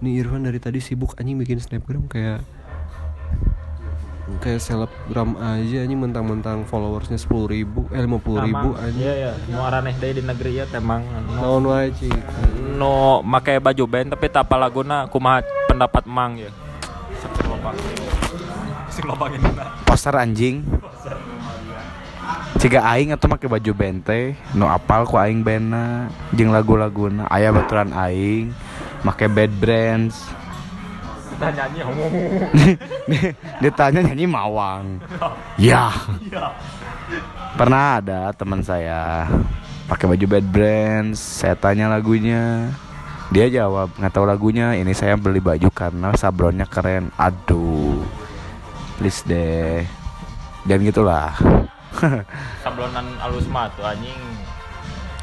Nih 0.00 0.24
Irfan 0.24 0.48
dari 0.48 0.56
tadi 0.56 0.80
sibuk 0.80 1.12
anjing 1.20 1.36
bikin 1.36 1.60
snapgram 1.60 2.08
kayak 2.08 2.40
kayak 4.42 4.58
selebgram 4.58 5.38
aja 5.38 5.86
anjing 5.86 6.02
mentang-mentang 6.02 6.66
followersnya 6.66 7.14
sepuluh 7.14 7.46
ribu 7.46 7.86
eh 7.94 8.02
lima 8.02 8.18
puluh 8.18 8.42
ribu 8.42 8.74
anjing. 8.74 9.06
iya 9.06 9.14
ya 9.14 9.32
nu 9.46 9.62
araneh 9.62 9.94
deui 10.02 10.18
di 10.18 10.22
negeri 10.26 10.58
ya 10.58 10.66
temang 10.66 11.06
no, 11.06 11.62
naon 11.62 11.64
wae 11.70 11.94
cik 11.94 12.10
no 12.74 13.22
make 13.22 13.62
baju 13.62 13.84
band 13.86 14.18
tapi 14.18 14.26
tak 14.26 14.50
apa 14.50 14.66
laguna 14.66 15.06
kumaha 15.06 15.46
pendapat 15.76 16.08
mang 16.08 16.40
ya? 16.40 16.50
Sing 17.20 17.44
loba. 17.44 17.70
Sing 18.88 19.04
loba 19.04 19.24
gini 19.28 19.44
Poster 19.84 20.14
anjing. 20.16 20.64
Ciga 22.56 22.80
aing 22.88 23.12
atau 23.12 23.28
make 23.28 23.44
baju 23.44 23.72
bente, 23.76 24.32
no 24.56 24.66
apal 24.72 25.04
ku 25.04 25.20
aing 25.20 25.44
bena, 25.44 26.08
jeung 26.32 26.50
lagu-laguna. 26.50 27.28
Aya 27.28 27.52
baturan 27.52 27.92
aing, 27.92 28.50
make 29.04 29.28
bad 29.28 29.52
brands. 29.60 30.16
Kita 31.36 31.52
nyanyi 31.52 31.80
Ditanya 33.60 34.00
nyanyi 34.08 34.24
mawang. 34.24 35.04
Ya. 35.60 35.92
Pernah 37.60 38.00
ada 38.00 38.32
teman 38.32 38.64
saya 38.64 39.28
pakai 39.84 40.08
baju 40.08 40.24
bad 40.26 40.46
brands, 40.48 41.20
saya 41.20 41.52
tanya 41.52 41.92
lagunya. 41.92 42.72
Dia 43.28 43.52
jawab 43.52 43.92
nggak 44.00 44.12
tahu 44.16 44.24
lagunya. 44.24 44.72
Ini 44.80 44.96
saya 44.96 45.20
beli 45.20 45.44
baju 45.44 45.68
karena 45.68 46.16
sabronnya 46.16 46.64
keren. 46.64 47.12
Aduh, 47.20 48.00
please 48.96 49.20
deh. 49.28 49.84
Dan 50.64 50.88
gitulah. 50.88 51.36
sablonan 52.64 53.06
alus 53.24 53.48
mah 53.48 53.72
tuh 53.72 53.88
anjing 53.88 54.20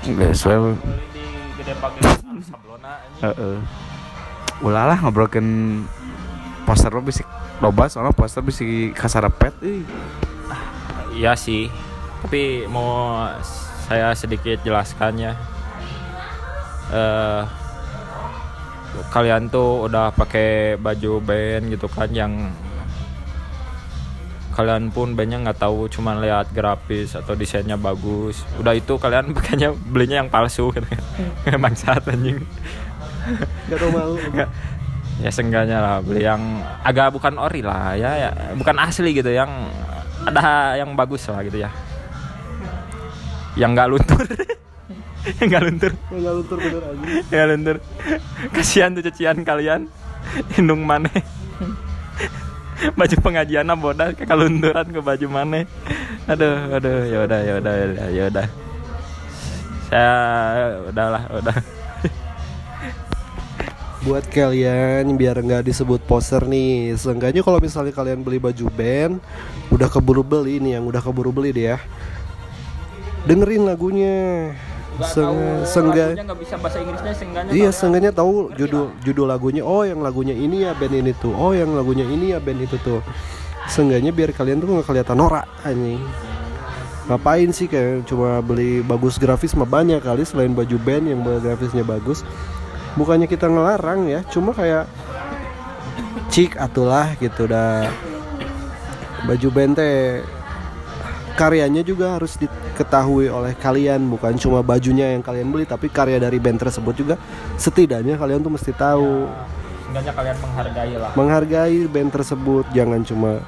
sesuai. 0.02 0.73
di 1.13 1.26
gede 1.58 1.73
pakai 1.78 2.02
sablona 2.41 3.02
anjing. 3.02 3.23
Heeh. 3.26 3.58
Ulah 4.63 4.88
lah 4.88 4.99
poster 6.63 6.91
lo 6.91 7.04
bisa 7.04 7.23
loba 7.60 7.88
soalnya 7.91 8.15
poster 8.15 8.43
bisa 8.43 8.63
kasarepet 8.95 9.54
euy. 9.63 9.84
Iya 11.13 11.38
sih. 11.38 11.69
Tapi 12.23 12.65
mau 12.71 13.28
saya 13.86 14.15
sedikit 14.15 14.63
jelaskan 14.63 15.13
ya. 15.19 15.34
Eh 16.91 17.43
kalian 19.10 19.49
tuh 19.49 19.89
udah 19.89 20.13
pakai 20.13 20.78
baju 20.78 21.17
band 21.21 21.73
gitu 21.73 21.89
kan 21.89 22.10
yang 22.13 22.54
kalian 24.54 24.93
pun 24.93 25.17
bandnya 25.17 25.41
nggak 25.41 25.65
tahu 25.65 25.89
cuman 25.89 26.21
lihat 26.21 26.54
grafis 26.54 27.17
atau 27.17 27.34
desainnya 27.34 27.73
bagus 27.73 28.45
udah 28.62 28.78
itu 28.78 29.02
kalian 29.02 29.30
makanya 29.36 29.73
belinya 29.73 30.21
yang 30.21 30.30
palsu 30.30 30.69
gitu 30.69 30.86
kan 30.86 31.58
bangsat 31.63 32.06
anjing 32.06 32.45
Gak 33.71 33.80
tau 33.80 33.88
malu. 33.88 34.19
Nggak. 35.13 35.23
ya 35.23 35.30
seenggaknya 35.30 35.78
lah 35.78 35.95
beli 36.02 36.26
yang 36.26 36.41
agak 36.82 37.13
bukan 37.13 37.38
ori 37.38 37.62
lah 37.62 37.93
ya, 37.93 38.12
ya 38.17 38.30
bukan 38.58 38.76
asli 38.82 39.13
gitu 39.13 39.30
yang 39.30 39.49
ada 40.23 40.80
yang 40.80 40.95
bagus 40.95 41.28
lah 41.28 41.43
gitu 41.43 41.62
ya. 41.62 41.69
Yang 43.54 43.69
nggak 43.76 43.89
luntur. 43.91 44.26
Yang 45.39 45.47
nggak 45.56 45.63
luntur. 45.63 45.91
Gak 45.95 46.34
luntur 46.36 46.58
bener 46.60 46.84
aja. 46.84 46.99
yang 47.08 47.32
nggak 47.32 47.47
luntur. 47.56 47.78
Kasihan 48.52 48.91
tuh 48.91 49.04
cucian 49.08 49.38
kalian. 49.47 49.88
Hindung 50.52 50.84
mana 50.84 51.08
baju 52.91 53.15
pengajian 53.23 53.69
bodas 53.80 54.12
ke 54.17 54.28
kalunturan 54.28 54.84
ke 54.91 54.99
baju 54.99 55.28
mana 55.32 55.63
aduh 56.28 56.76
aduh 56.76 57.08
ya 57.08 57.17
udah 57.23 57.39
ya 57.39 57.54
udah 57.60 57.73
ya 58.12 58.23
udah. 58.28 58.47
Saya 59.88 60.13
udahlah 60.89 61.23
udah 61.32 61.56
Buat 64.04 64.28
kalian 64.28 65.16
biar 65.16 65.39
nggak 65.39 65.63
disebut 65.63 66.04
poser 66.04 66.44
nih, 66.44 66.92
seenggaknya 67.00 67.39
kalau 67.39 67.63
misalnya 67.63 67.96
kalian 67.96 68.20
beli 68.20 68.36
baju 68.36 68.68
band, 68.68 69.24
udah 69.72 69.88
keburu 69.88 70.28
beli 70.28 70.60
nih 70.60 70.76
yang 70.76 70.84
udah 70.84 71.00
keburu 71.00 71.32
beli 71.32 71.56
deh 71.56 71.72
ya. 71.72 71.78
Dengerin 73.24 73.63
lagunya. 73.63 74.52
Seng- 75.08 75.63
nggak 75.63 76.38
bisa 76.38 76.54
bahasa 76.60 76.78
Inggrisnya 76.78 77.16
seenggaknya 77.18 77.52
Iya, 77.56 77.70
seenggaknya 77.74 78.12
tahu 78.13 78.52
judul 78.54 78.92
judul 79.02 79.26
lagunya. 79.26 79.63
Oh, 79.63 79.88
yang 79.88 80.04
lagunya 80.04 80.36
ini 80.36 80.68
ya 80.68 80.76
band 80.76 80.94
ini 81.00 81.16
tuh. 81.18 81.32
Oh, 81.34 81.56
yang 81.56 81.72
lagunya 81.72 82.04
ini 82.04 82.36
ya 82.36 82.44
band 82.44 82.60
itu 82.60 82.76
tuh. 82.84 83.00
Seenggaknya 83.72 84.12
biar 84.12 84.36
kalian 84.36 84.60
tuh 84.60 84.68
nggak 84.68 84.86
kelihatan 84.86 85.16
norak 85.16 85.48
anjing. 85.63 86.04
Ngapain 87.08 87.50
sih 87.56 87.72
kayak 87.72 88.04
cuma 88.06 88.44
beli 88.44 88.84
bagus 88.84 89.16
grafis 89.16 89.56
mah 89.56 89.68
banyak 89.68 90.04
kali 90.04 90.28
selain 90.28 90.52
baju 90.52 90.76
band 90.84 91.08
yang 91.08 91.24
grafisnya 91.24 91.88
bagus. 91.88 92.22
Bukannya 92.93 93.25
kita 93.25 93.49
ngelarang 93.49 94.06
ya, 94.06 94.21
cuma 94.29 94.53
kayak 94.53 94.86
cik 96.29 96.58
atulah 96.58 97.13
gitu. 97.17 97.49
Dah. 97.49 97.89
Baju 99.23 99.47
band 99.53 99.79
teh 99.79 100.21
karyanya 101.34 101.82
juga 101.82 102.17
harus 102.17 102.38
diketahui 102.38 103.25
oleh 103.25 103.58
kalian 103.58 104.06
bukan 104.06 104.38
cuma 104.38 104.62
bajunya 104.62 105.17
yang 105.17 105.25
kalian 105.25 105.49
beli 105.49 105.65
tapi 105.65 105.89
karya 105.89 106.21
dari 106.21 106.38
band 106.38 106.62
tersebut 106.62 106.93
juga. 106.93 107.15
Setidaknya 107.58 108.17
kalian 108.17 108.45
tuh 108.45 108.53
mesti 108.53 108.71
tahu. 108.73 109.25
Seenggaknya 109.89 110.13
kalian 110.13 110.38
menghargai 110.41 110.93
lah. 110.97 111.12
Menghargai 111.17 111.77
band 111.89 112.12
tersebut 112.13 112.65
jangan 112.73 113.01
cuma 113.01 113.41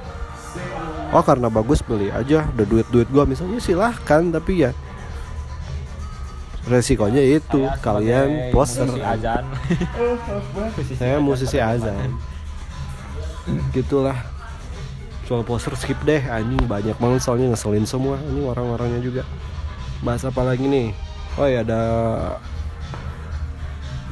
oh 1.14 1.24
karena 1.24 1.48
bagus 1.48 1.86
beli 1.86 2.10
aja 2.10 2.50
udah 2.50 2.66
duit 2.66 2.88
duit 2.90 3.08
gua. 3.14 3.30
Misalnya 3.30 3.62
silahkan 3.62 4.26
tapi 4.34 4.66
ya 4.66 4.72
resikonya 6.66 7.22
itu 7.22 7.62
Saya 7.62 7.78
kalian 7.82 8.30
poster. 8.50 8.90
azan. 8.90 9.46
Saya 11.00 11.18
musisi 11.22 11.58
azan. 11.62 12.18
Gitulah. 13.72 14.18
Soal 15.26 15.42
poster 15.46 15.74
skip 15.78 15.98
deh 16.06 16.22
anjing. 16.26 16.62
Banyak 16.66 16.98
banget 16.98 17.22
soalnya 17.22 17.54
ngeselin 17.54 17.86
semua. 17.86 18.18
Ini 18.18 18.46
orang-orangnya 18.46 19.02
juga. 19.02 19.22
Bahas 20.02 20.26
apa 20.26 20.42
lagi 20.42 20.66
nih? 20.66 20.94
Oh 21.38 21.46
ya 21.46 21.62
ada 21.62 21.82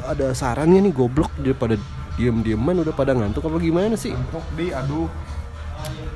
ada 0.06 0.28
sarannya 0.34 0.90
nih 0.90 0.94
goblok. 0.94 1.34
Daripada 1.42 1.78
diem-dieman 2.18 2.86
udah 2.86 2.94
pada 2.94 3.18
ngantuk 3.18 3.46
apa 3.50 3.58
gimana 3.58 3.98
sih? 3.98 4.14
Untuk 4.14 4.46
di. 4.54 4.70
Aduh. 4.70 5.10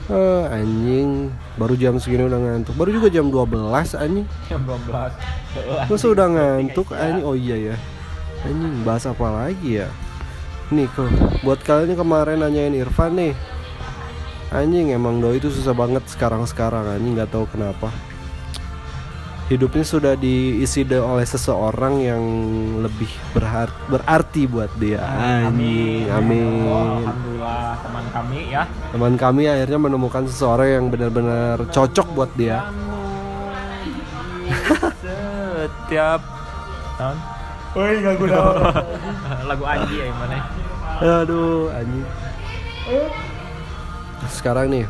Eh, 0.08 0.43
anjing. 0.48 1.32
Baru 1.60 1.76
jam 1.76 2.00
segini 2.00 2.24
udah 2.26 2.39
ngantuk. 2.39 2.76
Baru 2.80 2.96
juga 2.96 3.12
jam 3.12 3.28
12 3.28 3.91
anjing. 3.96 4.28
Yang 4.48 4.62
12 4.88 5.12
Masa 5.91 6.06
udah 6.08 6.28
ngantuk 6.32 6.88
anjing? 6.96 7.26
Oh 7.28 7.36
iya 7.36 7.74
ya 7.74 7.78
anjing 8.46 8.74
bahas 8.86 9.04
apa 9.10 9.28
lagi 9.28 9.82
ya? 9.84 9.88
Nih 10.70 10.88
kok 10.91 11.08
buat 11.41 11.60
kalian 11.63 11.96
yang 11.96 12.02
kemarin 12.04 12.38
nanyain 12.43 12.76
Irfan 12.76 13.15
nih. 13.15 13.34
Anjing 14.52 14.96
emang 14.96 15.20
doi 15.20 15.43
itu 15.43 15.52
susah 15.52 15.76
banget 15.76 16.08
sekarang 16.08 16.48
sekarang 16.48 16.88
anjing 16.88 17.20
nggak 17.20 17.32
tahu 17.32 17.43
kenapa 17.52 17.91
hidupnya 19.48 19.82
sudah 19.82 20.14
diisi 20.14 20.84
de- 20.84 21.00
oleh 21.00 21.24
seseorang 21.24 22.00
yang 22.00 22.24
lebih 22.80 23.08
berhar- 23.32 23.72
berarti 23.88 24.44
buat 24.44 24.68
dia. 24.76 25.00
Anjing 25.48 26.08
amin. 26.08 26.68
Alhamdulillah 26.68 27.80
teman 27.80 28.06
kami 28.12 28.40
ya. 28.50 28.64
Teman 28.92 29.14
kami 29.16 29.44
akhirnya 29.46 29.80
menemukan 29.80 30.24
seseorang 30.26 30.70
yang 30.70 30.86
benar-benar 30.88 31.64
cocok 31.66 32.08
buat 32.12 32.32
dia. 32.36 32.68
Setiap 35.00 36.22
tahun. 36.98 37.18
Woi 37.72 38.02
gak 38.02 38.14
gue 38.18 38.30
lagu 39.50 39.64
Anji 39.64 39.96
ya 39.96 40.10
yang 40.10 40.18
mana 40.18 40.40
Aduh, 40.98 41.70
anjing. 41.70 42.08
Sekarang 44.28 44.66
nih, 44.68 44.90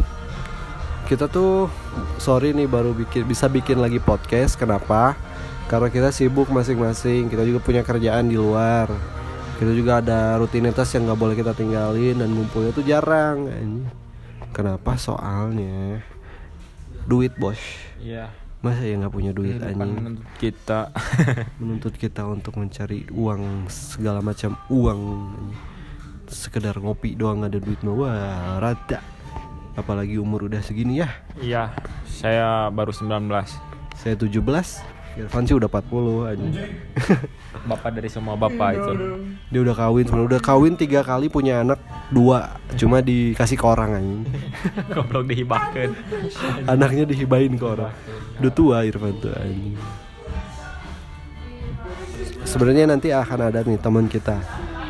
kita 1.08 1.32
tuh 1.32 1.72
sorry 2.20 2.52
nih 2.52 2.68
baru 2.68 2.92
bikin 2.92 3.24
bisa 3.24 3.48
bikin 3.48 3.80
lagi 3.80 3.98
podcast. 3.98 4.60
Kenapa? 4.60 5.16
Karena 5.72 5.88
kita 5.88 6.12
sibuk 6.12 6.52
masing-masing. 6.52 7.32
Kita 7.32 7.48
juga 7.48 7.64
punya 7.64 7.82
kerjaan 7.82 8.28
di 8.28 8.36
luar. 8.36 8.92
Kita 9.58 9.72
juga 9.74 10.04
ada 10.04 10.36
rutinitas 10.38 10.92
yang 10.94 11.08
nggak 11.10 11.20
boleh 11.20 11.36
kita 11.40 11.56
tinggalin 11.56 12.20
dan 12.20 12.30
ngumpulnya 12.30 12.76
tuh 12.76 12.84
jarang. 12.84 13.48
Kenapa? 14.52 15.00
Soalnya 15.00 16.04
duit 17.08 17.32
bos. 17.40 17.58
iya 18.04 18.28
Masa 18.60 18.84
ya 18.84 18.98
nggak 19.00 19.14
punya 19.14 19.32
duit 19.32 19.62
anjing? 19.62 19.96
menuntut 19.96 20.28
kita 20.42 20.90
menuntut 21.62 21.94
kita 21.94 22.26
untuk 22.26 22.58
mencari 22.58 23.06
uang 23.14 23.70
segala 23.70 24.20
macam 24.20 24.58
uang 24.68 25.30
sekedar 26.28 26.76
ngopi 26.82 27.14
doang 27.16 27.46
ada 27.46 27.62
duit 27.62 27.80
mah 27.86 27.96
wah 27.96 28.58
rada 28.60 29.00
apalagi 29.78 30.18
umur 30.18 30.50
udah 30.50 30.60
segini 30.66 31.06
ya. 31.06 31.10
Iya 31.38 31.64
saya 32.10 32.74
baru 32.74 32.90
19 32.90 33.30
saya 33.94 34.14
17 34.18 34.42
Irfan 35.18 35.50
sih 35.50 35.58
udah 35.58 35.66
40 35.66 36.30
aja 36.30 36.46
bapak 37.70 37.90
dari 37.90 38.10
semua 38.10 38.38
bapak 38.38 38.70
itu. 38.78 38.94
Dia 39.50 39.60
udah 39.66 39.76
kawin 39.78 40.06
sebenarnya 40.06 40.30
udah 40.38 40.42
kawin 40.42 40.74
tiga 40.78 41.02
kali 41.02 41.26
punya 41.26 41.66
anak 41.66 41.82
dua 42.14 42.62
cuma 42.78 43.02
dikasih 43.02 43.58
ke 43.58 43.66
orang 43.66 43.98
anjing. 43.98 44.22
Goblok 44.94 45.26
dihibahkan. 45.26 45.90
Anaknya 46.70 47.10
dihibain 47.10 47.50
ke 47.58 47.66
orang. 47.66 47.94
Udah 48.38 48.52
tua 48.54 48.86
Irfan 48.86 49.18
tuh 49.18 49.34
anjing. 49.34 49.74
Sebenarnya 52.46 52.86
nanti 52.86 53.10
akan 53.10 53.40
ada 53.52 53.60
nih 53.66 53.82
teman 53.82 54.06
kita 54.06 54.38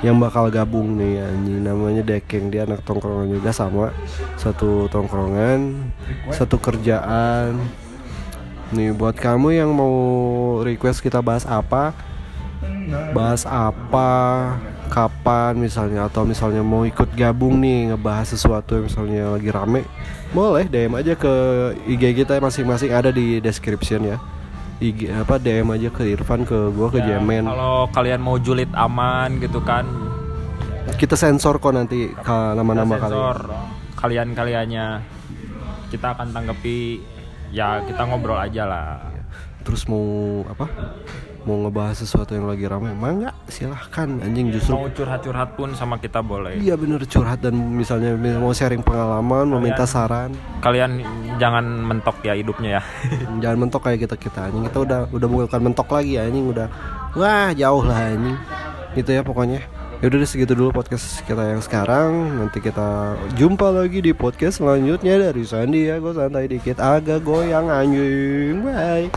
yang 0.06 0.18
bakal 0.22 0.50
gabung 0.54 0.98
nih 0.98 1.24
anjing. 1.24 1.62
Namanya 1.66 2.04
Dekeng 2.06 2.54
dia 2.54 2.66
anak 2.66 2.86
tongkrongan 2.86 3.34
juga 3.34 3.50
sama 3.54 3.94
satu 4.38 4.86
tongkrongan 4.92 5.90
satu 6.30 6.58
kerjaan. 6.62 7.58
Nih 8.76 8.92
buat 8.92 9.16
kamu 9.16 9.58
yang 9.58 9.72
mau 9.72 9.96
request 10.62 11.02
kita 11.02 11.24
bahas 11.24 11.48
apa? 11.48 11.96
Bahas 13.16 13.48
apa? 13.48 14.10
Kapan 14.88 15.60
misalnya? 15.60 16.08
Atau 16.08 16.24
misalnya 16.24 16.64
mau 16.64 16.88
ikut 16.88 17.12
gabung 17.16 17.60
nih 17.60 17.92
ngebahas 17.96 18.28
sesuatu 18.32 18.76
yang 18.80 18.86
misalnya 18.88 19.24
lagi 19.36 19.50
rame 19.52 19.84
boleh 20.36 20.68
DM 20.68 20.92
aja 20.92 21.16
ke 21.16 21.34
IG 21.88 22.24
kita 22.24 22.40
masing-masing 22.44 22.92
ada 22.92 23.16
di 23.16 23.40
description 23.40 24.04
ya 24.04 24.18
IG 24.78 25.10
apa 25.10 25.36
DM 25.36 25.68
aja 25.70 25.90
ke 25.90 26.06
Irfan 26.06 26.44
ke 26.44 26.70
gua 26.70 26.88
ke 26.88 27.00
Ya, 27.00 27.18
Jemen. 27.18 27.44
kalau 27.44 27.90
kalian 27.90 28.22
mau 28.22 28.38
julid 28.38 28.70
aman 28.72 29.40
gitu 29.40 29.58
kan. 29.60 29.90
Kita 30.94 31.13
sensor 31.13 31.58
kok 31.58 31.74
nanti 31.74 32.13
ka- 32.16 32.54
nama-nama 32.54 32.96
kalian 32.96 33.10
sensor 33.10 33.38
kalian 33.96 34.28
kaliannya 34.32 35.02
kita 35.90 36.13
akan 36.13 36.30
tanggapi 36.30 37.02
ya 37.50 37.82
kita 37.84 38.02
ngobrol 38.04 38.38
aja 38.38 38.63
lah. 38.63 39.02
Terus 39.62 39.84
mau 39.84 40.06
apa 40.46 40.70
mau 41.48 41.64
ngebahas 41.64 42.04
sesuatu 42.04 42.36
yang 42.36 42.44
lagi 42.44 42.68
ramai 42.68 42.92
mangga 42.92 43.32
silahkan. 43.48 44.20
Anjing 44.20 44.52
justru 44.52 44.76
mau 44.76 44.92
curhat-curhat 44.92 45.56
pun 45.56 45.72
sama 45.80 45.96
kita 45.96 46.20
boleh. 46.20 46.60
Iya 46.60 46.76
bener 46.76 47.08
curhat 47.08 47.40
dan 47.40 47.56
misalnya 47.56 48.20
mau 48.36 48.52
sharing 48.52 48.84
pengalaman 48.84 49.48
mau 49.48 49.64
minta 49.64 49.88
saran. 49.88 50.36
kalian 50.60 51.00
jangan 51.40 51.64
mentok 51.64 52.20
ya 52.28 52.36
hidupnya 52.36 52.70
ya. 52.78 52.82
Jangan 53.48 53.58
mentok 53.64 53.88
kayak 53.88 54.04
kita 54.04 54.16
kita 54.20 54.40
anjing. 54.52 54.68
Kita 54.68 54.80
udah 54.84 55.00
udah 55.16 55.28
bukan 55.32 55.62
mentok 55.64 55.88
lagi 55.88 56.20
anjing. 56.20 56.52
Udah 56.52 56.68
wah 57.16 57.56
jauh 57.56 57.84
lah 57.88 58.12
anjing. 58.12 58.36
Gitu 59.00 59.10
ya 59.16 59.24
pokoknya. 59.24 59.64
Ya 59.98 60.14
udah 60.14 60.22
deh, 60.22 60.30
segitu 60.30 60.54
dulu 60.54 60.70
podcast 60.76 61.24
kita 61.24 61.58
yang 61.58 61.64
sekarang. 61.64 62.44
Nanti 62.44 62.60
kita 62.60 63.16
jumpa 63.40 63.72
lagi 63.72 64.04
di 64.04 64.12
podcast 64.12 64.60
selanjutnya 64.60 65.32
dari 65.32 65.42
Sandi 65.48 65.90
ya 65.90 65.98
gue 65.98 66.14
santai 66.14 66.52
dikit 66.52 66.78
agak 66.84 67.24
goyang 67.24 67.72
anjing. 67.72 68.62
Bye 68.62 69.10